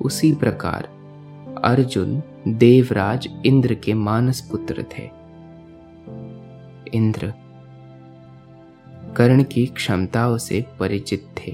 उसी 0.01 0.33
प्रकार 0.33 0.89
अर्जुन 1.63 2.21
देवराज 2.47 3.29
इंद्र 3.45 3.73
के 3.73 3.93
मानस 3.93 4.41
पुत्र 4.41 4.85
थे। 4.97 5.09
इंद्र 6.93 7.33
कर्ण 9.17 9.43
की 9.43 9.65
क्षमताओं 9.65 10.37
से 10.37 10.65
परिचित 10.79 11.35
थे। 11.37 11.51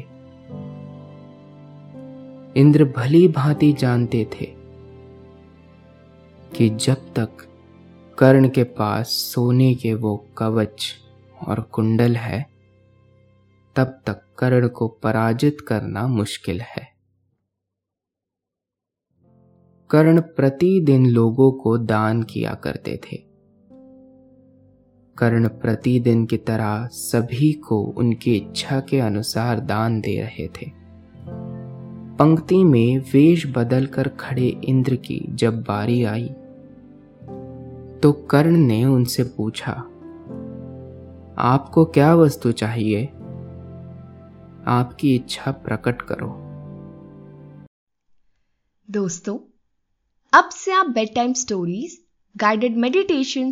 इंद्र 2.60 2.93
भली 2.98 3.28
भांति 3.28 3.74
जानते 3.74 4.26
थे 4.26 4.46
कि 6.58 6.70
जब 6.70 7.13
तक 7.13 7.30
कर्ण 8.20 8.50
के 8.50 8.63
पास 8.63 9.08
सोने 9.08 9.76
के 9.76 9.93
वो 9.93 10.28
कवच 10.38 10.96
और 11.48 11.62
कुंडल 11.62 12.15
है, 12.15 12.46
तब 13.76 14.02
तक 14.06 14.22
कर्ण 14.38 14.67
को 14.67 14.88
पराजित 14.88 15.62
करना 15.62 16.08
मुश्किल 16.08 16.62
है। 16.62 16.98
कर्ण 19.89 20.22
प्रतिदिन 20.22 21.06
लोगों 21.06 21.52
को 21.52 21.78
दान 21.78 22.24
किया 22.24 22.54
करते 22.54 22.98
थे। 22.98 23.27
कर्ण 25.18 25.48
प्रतिदिन 25.48 26.26
की 26.26 26.38
तरह 26.38 26.88
सभी 26.88 27.52
को 27.54 27.82
उनकी 27.98 28.36
इच्छा 28.36 28.80
के 28.80 29.00
अनुसार 29.00 29.60
दान 29.60 30.00
दे 30.02 30.20
रहे 30.22 30.48
थे। 30.48 30.72
पंक्ति 32.20 32.64
में 32.64 33.00
वेश 33.14 33.46
बदलकर 33.48 34.08
खड़े 34.20 34.48
इंद्र 34.64 34.96
की 34.96 35.20
जब 35.30 35.62
बारी 35.62 36.04
आई 36.04 36.30
तो 38.04 38.12
कर्ण 38.32 38.58
ने 38.58 38.84
उनसे 38.86 39.24
पूछा, 39.38 39.72
आपको 41.40 41.86
क्या 41.86 42.14
वस्तु 42.16 42.52
चाहिए? 42.52 43.06
आपकी 44.68 45.16
इच्छा 45.16 45.52
प्रकट 45.52 46.02
करो। 46.02 46.30
दोस्तों, 48.90 49.38
अब 50.34 50.50
से 50.50 50.72
आप 50.72 50.90
bed 50.90 51.14
time 51.16 51.34
stories 51.34 51.98
guided 52.36 52.78
meditation 52.78 53.52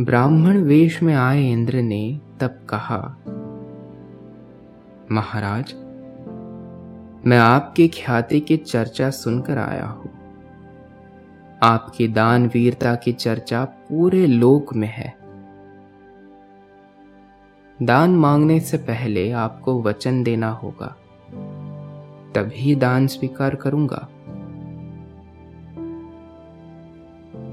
ब्राह्मण 0.00 0.56
वेश 0.58 1.02
में 1.02 1.14
आए 1.14 1.42
इंद्र 1.42 1.76
ने 1.76 2.20
तब 2.40 2.56
कहा, 2.68 2.96
महाराज, 5.12 5.72
मैं 7.26 7.38
आपकी 7.38 7.86
ख्याति 7.88 8.40
की 8.40 8.56
चर्चा 8.56 9.10
सुनकर 9.10 9.58
आया 9.58 9.86
हूँ। 9.86 10.10
आपकी 11.62 12.08
दान 12.08 12.46
वीरता 12.46 12.94
की 12.94 13.12
चर्चा 13.12 13.64
पूरे 13.64 14.26
लोक 14.26 14.74
में 14.74 14.88
है। 14.88 15.14
दान 17.82 18.16
मांगने 18.16 18.60
से 18.60 18.78
पहले 18.78 19.30
आपको 19.30 19.82
वचन 19.82 20.22
देना 20.22 20.50
होगा, 20.50 20.94
तभी 22.34 22.74
दान 22.74 23.06
स्वीकार 23.06 23.54
करूँगा। 23.54 24.08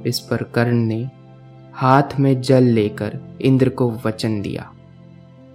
इस 0.05 0.19
पर 0.19 0.43
कर्ण 0.43 0.75
ने 0.75 1.20
हाथ 1.73 2.19
में 2.19 2.41
जल 2.41 2.63
लेकर 2.63 3.37
इंद्र 3.41 3.69
को 3.69 3.91
वचन 4.05 4.41
दिया 4.41 4.73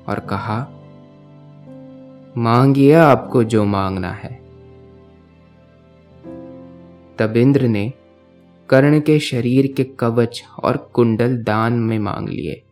और 0.09 0.19
कहा, 0.19 0.73
मांगिए 2.39 2.93
आपको 2.93 3.45
जो 3.45 3.65
मांगना 3.65 4.13
है. 4.13 4.35
तब 7.19 7.37
इंद्र 7.37 7.67
ने 7.67 7.93
कर्ण 8.69 9.01
के 9.01 9.19
शरीर 9.19 9.73
के 9.77 9.85
कवच 9.85 10.45
और 10.65 10.77
कुंडल 10.77 11.37
दान 11.43 11.73
में 11.73 11.99
मांग 11.99 12.29
लिए। 12.29 12.63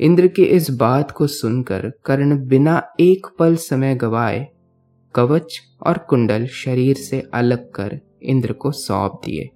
इंद्र 0.00 0.26
की 0.26 0.42
इस 0.42 0.70
बात 0.70 1.10
को 1.10 1.26
सुनकर 1.26 1.92
कर्ण 2.04 2.48
बिना 2.48 2.82
एक 3.00 3.26
पल 3.38 3.56
समय 3.56 3.94
गवाए 3.94 4.48
कवच 5.14 5.60
और 5.86 5.98
कुंडल 5.98 6.46
शरीर 6.46 6.96
से 6.96 7.30
अलग 7.34 7.70
कर 7.70 8.00
इंद्र 8.22 8.52
को 8.52 8.70
सौंप 8.70 9.12
दिए। 9.24 9.50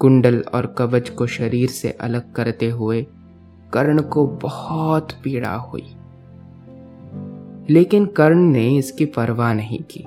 कुंडल 0.00 0.44
और 0.54 0.66
कवच 0.66 1.08
को 1.08 1.26
शरीर 1.26 1.68
से 1.68 1.90
अलग 1.90 2.32
करते 2.32 2.70
हुए 2.70 3.06
कर्ण 3.72 4.02
को 4.02 4.26
बहुत 4.26 5.12
पीड़ा 5.12 5.54
हुई। 5.54 5.94
लेकिन 7.70 8.06
कर्ण 8.06 8.38
ने 8.38 8.76
इसकी 8.76 9.04
परवाह 9.04 9.54
नहीं 9.54 9.80
की 9.90 10.04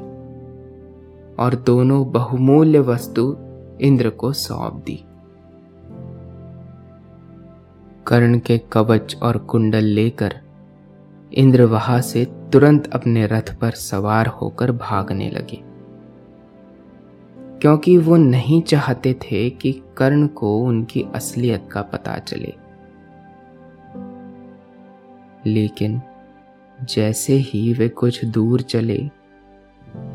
और 1.36 1.56
दोनों 1.56 2.12
बहुमूल्य 2.12 2.80
वस्तु 2.80 3.38
इंद्र 3.82 4.10
को 4.10 4.34
सौंप 4.34 4.74
दी। 4.74 5.06
कर्ण 8.08 8.40
के 8.40 8.58
कवच 8.58 9.16
और 9.24 9.38
कुंडल 9.38 9.84
लेकर 9.84 10.42
इंद्र 11.34 11.64
वहाँ 11.64 12.02
से 12.02 12.26
तुरंत 12.26 12.94
अपने 12.94 13.28
रथ 13.28 13.56
पर 13.60 13.72
सवार 13.72 14.28
होकर 14.28 14.72
भागने 14.72 15.30
लगे। 15.30 15.73
क्योंकि 17.64 17.98
वो 17.98 18.16
नहीं 18.16 18.62
चाहते 18.62 19.14
थे 19.14 19.50
कि 19.50 19.82
कर्ण 19.98 20.28
को 20.28 20.60
उनकी 20.60 21.06
असलियत 21.16 21.70
का 21.72 21.82
पता 21.82 22.18
चले। 22.18 22.54
लेकिन 25.46 26.02
जैसे 26.84 27.34
ही 27.34 27.74
वे 27.74 27.90
कुछ 27.90 28.26
दूर 28.26 28.62
चले, 28.62 29.10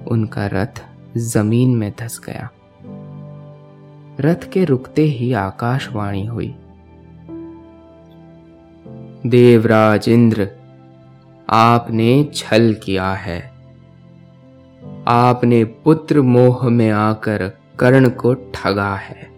उनका 0.09 0.47
रथ 0.47 0.87
ज़मीन 1.17 1.77
में 1.77 1.93
धस 1.99 2.21
गया। 2.27 2.51
रथ 4.21 4.51
के 4.53 4.65
रुकते 4.65 5.03
ही 5.03 5.33
आकाशवाणी 5.33 6.27
हुई। 6.27 6.55
देवराज 9.27 10.09
इंद्र, 10.09 10.51
आपने 11.51 12.31
छल 12.35 12.77
किया 12.85 13.13
है। 13.13 13.58
आपने 15.09 15.65
पुत्र 15.65 16.21
मोह 16.21 16.69
में 16.69 16.91
आकर 16.91 17.49
कर्ण 17.79 18.11
को 18.11 18.35
ठगा 18.35 18.97
है। 18.97 19.31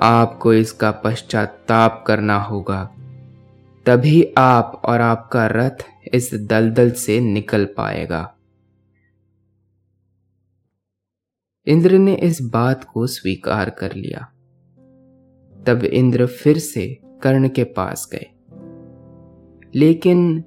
आपको 0.00 0.52
इसका 0.52 0.90
पश्चाताप 0.90 2.04
करना 2.06 2.38
होगा। 2.38 2.94
तभी 3.86 4.34
आप 4.38 4.82
और 4.84 5.00
आपका 5.00 5.46
रथ 5.46 5.86
इस 6.14 6.30
दलदल 6.34 6.90
से 6.90 7.20
निकल 7.20 7.64
पाएगा। 7.64 8.34
इंद्र 11.66 11.98
ने 11.98 12.14
इस 12.14 12.42
बात 12.42 12.84
को 12.84 13.06
स्वीकार 13.06 13.70
कर 13.70 13.92
लिया। 13.92 14.32
तब 15.66 15.84
इंद्र 15.84 16.26
फिर 16.26 16.58
से 16.58 16.98
कर्ण 17.22 17.48
के 17.48 17.64
पास 17.64 18.10
गए। 18.14 18.26
लेकिन 19.74 20.44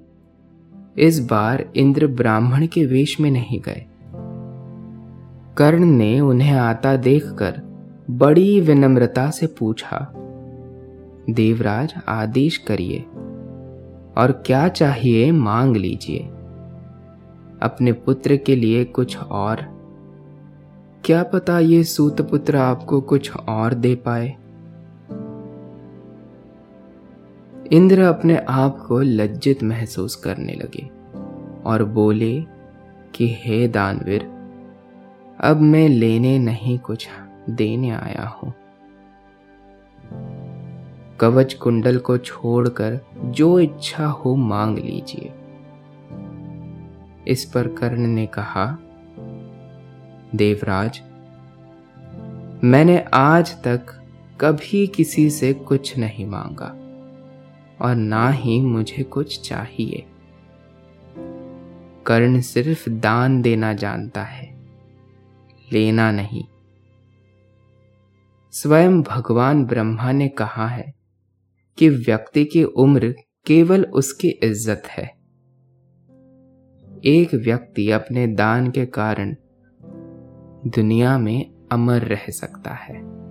इस 0.98 1.18
बार 1.20 1.64
इंद्र 1.76 2.06
ब्राह्मण 2.06 2.66
के 2.66 2.86
वेश 2.86 3.20
में 3.20 3.30
नहीं 3.30 3.60
गए। 3.60 3.86
कर्ण 5.56 5.84
ने 5.84 6.20
उन्हें 6.20 6.52
आता 6.52 6.96
देखकर 6.96 7.60
बड़ी 8.10 8.60
विनम्रता 8.60 9.30
से 9.30 9.46
पूछा, 9.46 10.12
देवराज, 11.30 11.94
आदेश 12.08 12.56
करिए 12.56 12.98
और 14.16 14.42
क्या 14.46 14.68
चाहिए 14.68 15.32
मांग 15.32 15.76
लीजिए। 15.76 16.18
अपने 17.62 17.92
पुत्र 17.92 18.36
के 18.36 18.56
लिए 18.56 18.84
कुछ 18.84 19.18
और। 19.18 19.60
क्या 21.04 21.22
पता 21.22 21.58
ये 21.58 21.84
सूतपुत्र 21.84 22.56
आपको 22.56 23.00
कुछ 23.00 23.36
और 23.36 23.74
दे 23.74 23.94
पाए? 23.94 24.36
इंद्र 27.72 28.00
अपने 28.00 28.36
आप 28.38 28.84
को 28.88 28.98
लज्जित 28.98 29.62
महसूस 29.62 30.16
करने 30.16 30.52
लगे 30.52 30.90
और 31.64 31.84
बोले 31.84 32.44
कि, 33.14 33.36
हे 33.40 33.68
दानवीर, 33.68 34.22
अब 35.40 35.60
मैं 35.60 35.88
लेने 35.88 36.38
नहीं 36.38 36.78
कुछ 36.78 37.08
देने 37.50 37.90
आया 37.90 38.26
हूँ। 38.28 38.54
कवच 41.20 41.54
कुंडल 41.54 41.98
को 41.98 42.18
छोड़कर 42.18 43.00
जो 43.18 43.60
इच्छा 43.60 44.06
हो 44.06 44.36
मांग 44.36 44.78
लीजिए। 44.78 45.32
इस 47.28 47.44
पर 47.44 47.68
कर्ण 47.68 48.06
ने 48.06 48.26
कहा, 48.26 48.78
देवराज, 50.34 51.02
मैंने 52.64 53.04
आज 53.14 53.62
तक 53.62 53.80
कभी 54.40 54.86
किसी 54.86 55.30
से 55.30 55.52
कुछ 55.52 55.98
नहीं 55.98 56.26
मांगा। 56.26 56.78
और 57.82 57.94
ना 57.94 58.28
ही 58.30 58.60
मुझे 58.60 59.02
कुछ 59.02 59.40
चाहिए। 59.48 60.06
कर्ण 62.06 62.40
सिर्फ़ 62.40 62.88
दान 62.90 63.40
देना 63.42 63.72
जानता 63.72 64.22
है, 64.22 64.46
लेना 65.72 66.10
नहीं। 66.10 66.44
स्वयं 68.54 69.02
भगवान 69.02 69.64
ब्रह्मा 69.64 70.12
ने 70.12 70.28
कहा 70.28 70.66
है 70.66 70.92
कि 71.78 71.88
व्यक्ति 71.88 72.44
की 72.44 72.64
उम्र 72.64 73.14
केवल 73.46 73.84
उसकी 73.84 74.28
इज़्ज़त 74.28 74.82
है। 74.90 75.04
एक 77.06 77.34
व्यक्ति 77.34 77.90
अपने 77.90 78.26
दान 78.26 78.70
के 78.70 78.86
कारण 78.86 79.34
दुनिया 80.66 81.18
में 81.18 81.68
अमर 81.72 82.02
रह 82.02 82.26
सकता 82.30 82.74
है। 82.74 83.21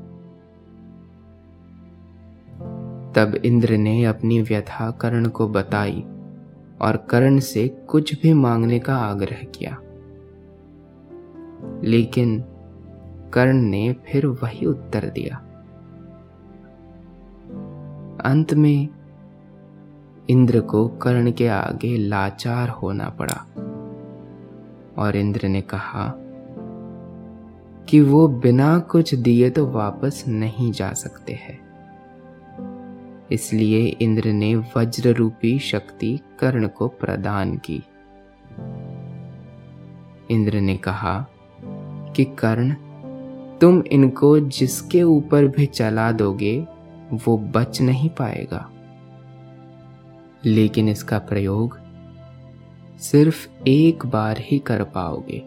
तब 3.16 3.36
इंद्र 3.36 3.78
ने 3.78 4.06
अपनी 4.06 4.42
व्यथा 4.42 4.92
कर्ण 4.92 5.30
को 5.30 5.48
बताई 5.48 6.04
और 6.82 7.08
कर्ण 7.10 7.40
से 7.40 7.68
कुछ 7.68 8.22
भी 8.22 8.34
मांगने 8.34 8.80
का 8.80 8.98
आग्रह 8.98 9.44
किया। 9.44 9.78
लेकिन 11.84 12.44
कर्ण 13.34 13.54
ने 13.54 13.94
फिर 13.94 14.28
वही 14.28 14.66
उत्तर 14.66 15.06
दिया। 15.06 15.36
अंत 18.26 18.54
में 18.54 18.90
इंद्र 20.30 20.62
को 20.62 20.88
कर्ण 20.88 21.32
के 21.32 21.48
आगे 21.48 21.98
लाचार 21.98 22.70
होना 22.70 23.10
पड़ा 23.10 23.46
और 24.98 25.16
इंद्र 25.16 25.48
ने 25.48 25.62
कहा 25.62 26.14
कि 27.90 28.02
वो 28.02 28.28
बिना 28.28 28.80
कुछ 28.80 29.16
दिए 29.16 29.50
तो 29.50 29.68
वापस 29.68 30.24
नहीं 30.28 30.72
जा 30.72 30.94
सकते 30.94 31.34
हैं। 31.34 31.61
इसलिए 33.32 33.86
इंद्र 33.86 34.30
ने 34.30 34.56
वज्र 34.56 35.10
रूपी 35.10 35.60
शक्ति 35.60 36.20
कर्ण 36.40 36.68
को 36.68 36.88
प्रदान 36.88 37.58
की। 37.58 37.84
इंद्र 40.32 40.62
ने 40.62 40.78
कहा 40.78 41.28
कि 42.16 42.24
कर्ण, 42.24 42.74
तुम 43.60 43.84
इनको 43.92 44.40
जिसके 44.40 45.04
ऊपर 45.04 45.48
भी 45.48 45.66
चला 45.66 46.12
दोगे, 46.12 46.68
वो 47.14 47.38
बच 47.38 47.82
नहीं 47.82 48.10
पाएगा। 48.10 48.72
लेकिन 50.46 50.90
इसका 50.90 51.20
प्रयोग 51.20 51.80
सिर्फ़ 53.00 53.50
एक 53.68 54.06
बार 54.06 54.38
ही 54.40 54.60
कर 54.60 54.84
पाओगे। 54.84 55.44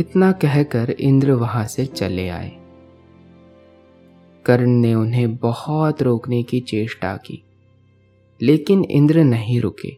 इतना 0.00 0.32
कहकर 0.32 0.90
इंद्र 0.90 1.32
वहाँ 1.32 1.64
से 1.64 1.86
चले 1.86 2.28
आए। 2.28 2.59
कर्ण 4.46 4.70
ने 4.70 4.94
उन्हें 4.94 5.36
बहुत 5.36 6.02
रोकने 6.02 6.42
की 6.42 6.60
चेष्टा 6.60 7.16
की, 7.16 7.42
लेकिन 8.40 8.84
इंद्र 8.84 9.24
नहीं 9.24 9.60
रुके। 9.60 9.90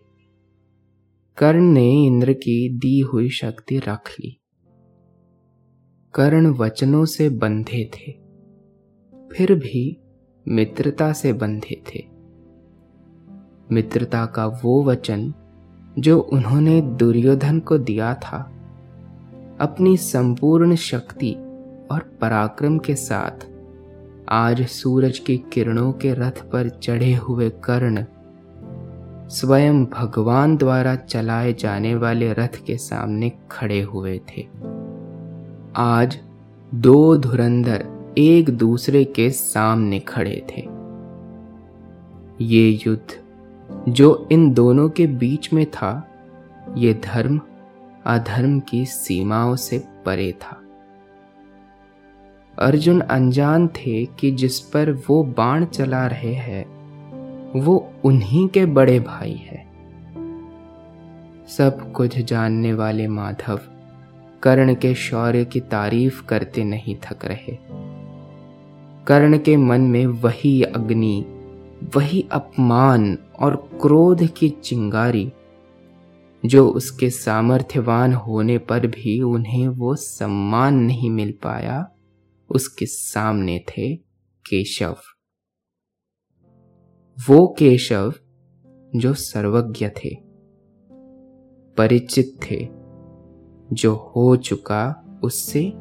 कर्ण 1.39 1.63
ने 1.63 2.07
इंद्र 2.07 2.33
की 2.33 2.69
दी 2.79 3.01
हुई 3.01 3.29
शक्ति 3.31 3.79
रख 3.79 4.11
ली। 4.21 4.39
कर्ण 6.15 6.47
वचनों 6.47 7.05
से 7.05 7.29
बंधे 7.29 7.91
थे, 7.95 8.13
फिर 9.33 9.55
भी 9.55 9.97
मित्रता 10.49 11.13
से 11.13 11.33
बंधे 11.33 11.83
थे। 11.89 12.05
मित्रता 13.73 14.25
का 14.27 14.47
वो 14.47 14.83
वचन 14.85 15.33
जो 15.99 16.19
उन्होंने 16.21 16.81
दुर्योधन 16.81 17.61
को 17.61 17.79
दिया 17.79 18.15
था, 18.15 18.39
अपनी 19.61 19.97
संपूर्ण 19.97 20.75
शक्ति 20.75 21.33
और 21.91 22.19
पराक्रम 22.21 22.79
के 22.79 22.95
साथ 22.95 23.52
आज 24.33 24.67
सूरज 24.67 25.19
की 25.19 25.45
किरणों 25.53 25.93
के 25.93 26.15
रथ 26.15 26.51
पर 26.51 26.69
चढ़े 26.69 27.15
हुए 27.15 27.51
कर्ण 27.51 28.05
स्वयं 29.29 29.87
भगवान 29.87 30.57
द्वारा 30.57 30.97
चलाए 30.97 31.53
जाने 31.53 31.95
वाले 31.95 32.33
रथ 32.33 32.65
के 32.67 32.77
सामने 32.77 33.33
खड़े 33.51 33.81
हुए 33.81 34.19
थे। 34.19 34.49
आज 35.77 36.19
दो 36.75 37.17
धुरंधर 37.17 38.15
एक 38.19 38.51
दूसरे 38.51 39.05
के 39.05 39.31
सामने 39.31 40.01
खड़े 40.01 40.47
थे। 40.51 40.69
ये 42.45 42.81
युद्ध 42.87 43.23
जो 43.89 44.29
इन 44.33 44.55
दोनों 44.55 44.89
के 44.89 45.07
बीच 45.07 45.53
में 45.53 45.67
था, 45.67 46.09
ये 46.77 46.95
धर्म, 46.95 47.41
अधर्म 48.07 48.61
की 48.61 48.87
सीमाओं 48.87 49.57
से 49.57 49.85
परे 50.07 50.33
था। 50.33 50.62
अर्जुन 52.59 53.01
अनजान 53.01 53.69
थे 53.69 54.05
कि 54.05 54.31
जिस 54.31 54.61
पर 54.61 54.91
वो 54.91 55.25
बाण 55.25 55.65
चला 55.65 56.07
रहे 56.07 56.35
हैं, 56.35 56.83
वो 57.61 57.93
उन्हीं 58.05 58.49
के 58.49 58.67
बड़े 58.67 59.01
भाई 59.01 59.33
है। 59.33 59.67
सब 61.49 61.93
कुछ 61.93 62.19
जानने 62.19 62.73
वाले 62.73 63.09
माधव 63.09 63.61
कर्ण 64.43 64.75
के 64.75 64.95
शौर्य 64.95 65.45
की 65.45 65.61
तारीफ़ 65.61 66.25
करते 66.25 66.65
नहीं 66.65 66.97
थक 66.97 67.25
रहे। 67.25 67.59
कर्ण 69.07 69.39
के 69.39 69.57
मन 69.57 69.81
में 69.81 70.07
वही 70.07 70.63
अग्नि, 70.63 71.27
वही 71.97 72.29
अपमान 72.33 73.19
और 73.41 73.69
क्रोध 73.81 74.23
की 74.23 74.49
चिंगारी, 74.49 75.33
जो 76.47 76.69
उसके 76.69 77.11
सामर्थ्यवान 77.11 78.13
होने 78.13 78.59
पर 78.59 78.87
भी 78.87 79.21
उन्हें 79.21 79.69
वो 79.69 79.95
सम्मान 79.95 80.75
नहीं 80.75 81.11
मिल 81.11 81.35
पाया। 81.43 81.89
उसके 82.53 82.87
सामने 82.87 83.59
थे 83.59 83.97
केशव। 84.47 84.97
वो 87.29 87.57
केशव 87.59 88.15
जो 88.97 89.15
सर्वज्ञ 89.15 89.89
थे, 89.89 90.17
परिचित 91.77 92.41
थे, 92.51 92.69
जो 93.73 93.95
हो 93.95 94.37
चुका 94.37 95.05
उससे, 95.25 95.73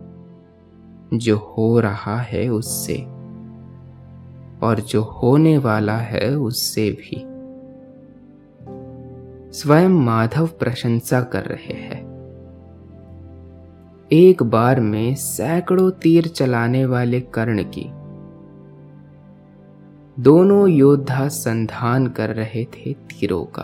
जो 1.18 1.38
हो 1.38 1.80
रहा 1.80 2.18
है 2.18 2.50
उससे, 2.50 2.98
और 4.66 4.80
जो 4.88 5.02
होने 5.02 5.58
वाला 5.58 5.98
है 5.98 6.36
उससे 6.36 6.92
भी। 6.92 7.26
स्वयं 9.52 9.90
माधव 9.90 10.48
प्रशंसा 10.48 11.22
कर 11.22 11.46
रहे 11.46 11.74
हैं। 11.74 12.11
एक 14.14 14.44
बार 14.44 14.80
में 14.80 15.16
सैकड़ों 15.16 15.92
तीर 15.92 16.28
चलाने 16.28 16.86
वाले 16.86 17.22
कर्ण 17.22 17.64
की। 17.64 17.92
दोनों 20.24 20.70
योद्धा 20.70 21.28
संधान 21.28 22.08
कर 22.08 22.30
रहे 22.30 22.66
थे 22.66 22.94
तीरों 22.94 23.46
का। 23.46 23.64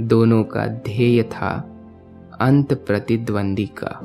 दोनों 0.00 0.44
का 0.44 0.66
ध्येय 0.66 1.22
था 1.22 1.78
अंत 2.40 2.72
प्रतिद्वंदी 2.72 3.66
का। 3.66 4.00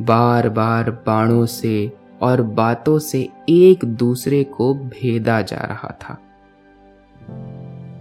बार 0.00 0.48
बार 0.48 0.90
बाणों 0.90 1.46
से 1.46 1.92
और 2.22 2.42
बातों 2.42 2.98
से 2.98 3.28
एक 3.48 3.84
दूसरे 3.84 4.44
को 4.44 4.74
भेदा 4.74 5.40
जा 5.40 5.58
रहा 5.58 5.88
था। 5.88 6.18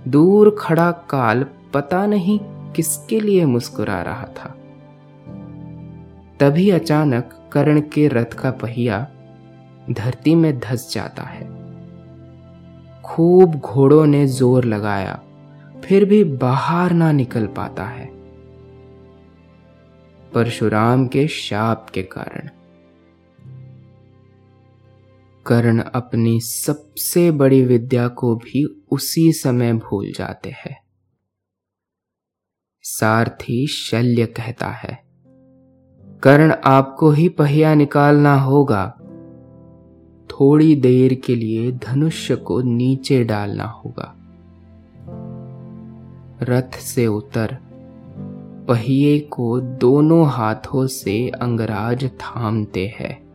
दूर 0.08 0.56
खड़ा 0.60 0.92
काल 0.92 1.46
पता 1.74 2.06
नहीं 2.06 2.40
किसके 2.74 3.20
लिए 3.20 3.46
मुस्कुरा 3.46 4.02
रहा 4.02 4.26
था। 4.26 4.55
तभी 6.40 6.70
अचानक 6.70 7.50
कर्ण 7.54 7.82
के 7.82 8.08
रथ 8.08 8.34
का 8.34 8.52
पहिया 8.52 9.08
धरती 9.90 10.36
में 10.36 10.60
धस 10.60 10.94
जाता 10.94 11.24
है। 11.24 11.48
खूब 13.04 13.56
घोड़ों 13.56 14.06
ने 14.06 14.26
ज़ोर 14.28 14.66
लगाया, 14.66 15.22
फिर 15.76 16.06
भी 16.06 16.24
बाहर 16.24 16.94
ना 16.94 17.12
निकल 17.12 17.48
पाता 17.48 17.86
है। 17.86 18.10
परशुराम 20.34 21.08
के 21.08 21.28
शाप 21.28 21.90
के 21.90 22.04
कारण 22.04 22.50
कर्ण 25.46 25.82
अपनी 25.96 26.40
सबसे 26.40 27.32
बड़ी 27.32 27.62
विद्या 27.62 28.08
को 28.08 28.36
भी 28.36 28.64
उसी 28.92 29.32
समय 29.34 29.74
भूल 29.74 30.12
जाते 30.12 30.50
हैं। 30.50 30.78
सारथी 32.84 33.66
शल्य 33.68 34.26
कहता 34.26 34.68
है 34.68 35.05
कर्ण 36.26 36.54
आपको 36.64 37.12
ही 37.12 37.30
पहिया 37.30 37.76
निकालना 37.76 38.36
होगा। 38.36 38.98
थोड़ी 40.30 40.76
देर 40.76 41.14
के 41.14 41.36
लिए 41.36 41.72
धनुष्य 41.72 42.36
को 42.36 42.62
नीचे 42.62 43.24
डालना 43.24 43.64
होगा। 43.64 44.16
रथ 46.42 46.72
से 46.72 47.08
उतर, 47.08 47.58
पहिए 48.68 49.20
को 49.20 49.60
दोनों 49.60 50.28
हाथों 50.28 50.88
से 50.88 51.30
अंगराज 51.30 52.06
थामते 52.06 52.96
हैं। 53.00 53.26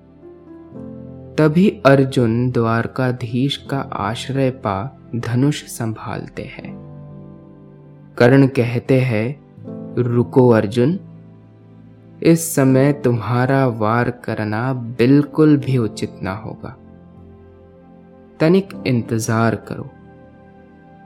तभी 1.38 1.82
अर्जुन 1.86 2.50
द्वारकाधीश 2.50 3.56
का 3.56 3.80
आश्रय 3.80 4.50
पा 4.50 5.00
धनुष 5.16 5.64
संभालते 5.64 6.42
हैं। 6.42 6.74
कर्ण 8.18 8.46
कहते 8.46 9.00
हैं, 9.00 9.40
रुको 9.94 10.48
अर्जुन 10.48 10.98
इस 12.22 12.54
समय 12.54 12.92
तुम्हारा 12.92 13.66
वार 13.66 14.10
करना 14.10 14.72
बिल्कुल 14.98 15.56
भी 15.56 15.76
उचित 15.78 16.18
ना 16.22 16.32
होगा। 16.32 16.76
तनिक 18.40 18.68
इंतज़ार 18.86 19.54
करो, 19.68 19.88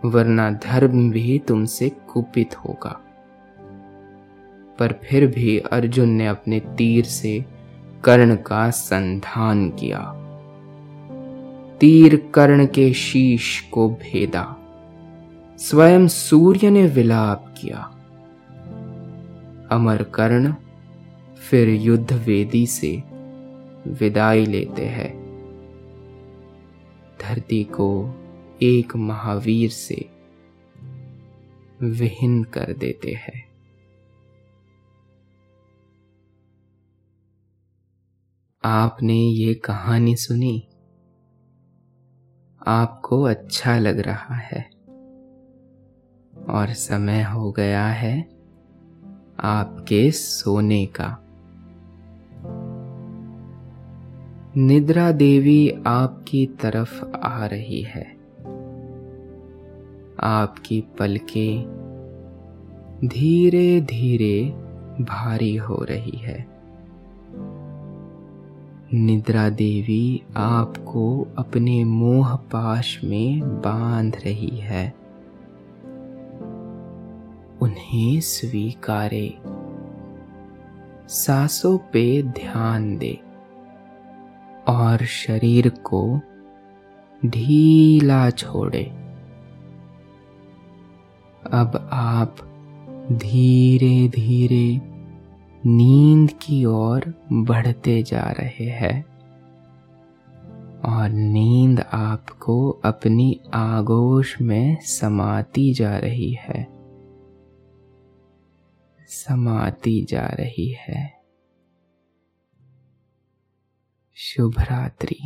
वरना 0.05 0.50
धर्म 0.50 1.11
भी 1.11 1.38
तुमसे 1.38 1.88
कुपित 1.88 2.57
होगा। 2.57 3.00
पर 4.79 4.92
फिर 5.05 5.27
भी 5.27 5.59
अर्जुन 5.59 6.09
ने 6.09 6.27
अपने 6.27 6.61
तीर 6.61 7.05
से 7.05 7.44
कर्ण 8.05 8.37
का 8.37 8.68
संधान 8.70 9.68
किया। 9.70 10.00
तीर 11.81 12.16
कर्ण 12.35 12.66
के 12.66 12.92
शीश 12.92 13.61
को 13.72 13.88
भेदा, 13.88 14.44
स्वयं 15.59 16.07
सूर्य 16.09 16.70
ने 16.70 16.87
विलाप 16.87 17.55
किया। 17.59 17.79
अमर 19.70 20.03
कर्ण 20.14 20.53
फिर 21.50 21.68
युद्ध 21.68 22.12
वेदी 22.12 22.66
से 22.66 23.02
विदाई 23.87 24.46
लेते 24.46 24.87
हैं। 24.87 25.24
धरती 27.20 27.64
को 27.64 28.14
एक 28.62 28.96
महावीर 28.96 29.70
से 29.70 30.11
विहीन 31.83 32.44
कर 32.44 32.72
देते 32.72 33.12
हैं। 33.12 33.48
आपने 38.64 39.18
ये 39.18 39.54
कहानी 39.54 40.16
सुनी? 40.16 40.68
आपको 42.66 43.22
अच्छा 43.22 43.78
लग 43.78 43.98
रहा 43.98 44.35
है। 44.35 44.70
और 46.50 46.66
समय 46.72 47.22
हो 47.22 47.52
गया 47.52 47.87
है 47.87 48.20
आपके 49.40 50.11
सोने 50.11 50.87
का। 50.87 51.20
निद्रा 54.57 55.12
देवी 55.12 55.71
आपकी 55.87 56.47
तरफ़ 56.47 57.05
आ 57.05 57.47
रही 57.47 57.83
है। 57.83 58.17
आपकी 60.21 60.85
पलकें 60.99 61.62
धीरे 63.05 63.81
धीरे 63.81 64.45
भारी 65.05 65.57
हो 65.57 65.87
रही 65.90 66.19
है। 66.19 66.47
निद्रा 68.95 69.49
देवी 69.49 70.23
आपको 70.37 71.27
अपने 71.38 71.85
मोह 71.85 72.37
पाश 72.37 73.01
में 73.05 73.40
बाँध 73.40 74.17
रही 74.25 74.57
है। 74.57 74.95
उन्हें 77.62 78.21
स्वीकारे। 78.21 79.38
सांसों 81.09 81.79
पे 81.79 82.23
ध्यान 82.23 82.99
दे। 82.99 83.34
और 84.68 85.05
शरीर 85.05 85.68
को 85.68 86.20
ढीला 87.27 88.31
छोड़े। 88.31 88.85
अब 91.53 91.88
आप 91.92 92.37
धीरे 93.12 94.09
धीरे 94.09 94.81
नींद 95.66 96.31
की 96.31 96.64
ओर 96.64 97.14
बढ़ते 97.33 98.03
जा 98.03 98.22
रहे 98.22 98.64
हैं 98.64 99.05
और 100.81 101.09
नींद 101.09 101.81
आपको 101.81 102.70
अपनी 102.70 103.40
आगोश 103.55 104.40
में 104.40 104.81
समाती 104.81 105.74
जा 105.74 105.98
रही 105.98 106.33
है। 106.33 106.68
समाती 109.09 110.05
जा 110.05 110.27
रही 110.27 110.77
है। 110.81 111.13
शुभ 114.16 114.59
रात्रि 114.59 115.20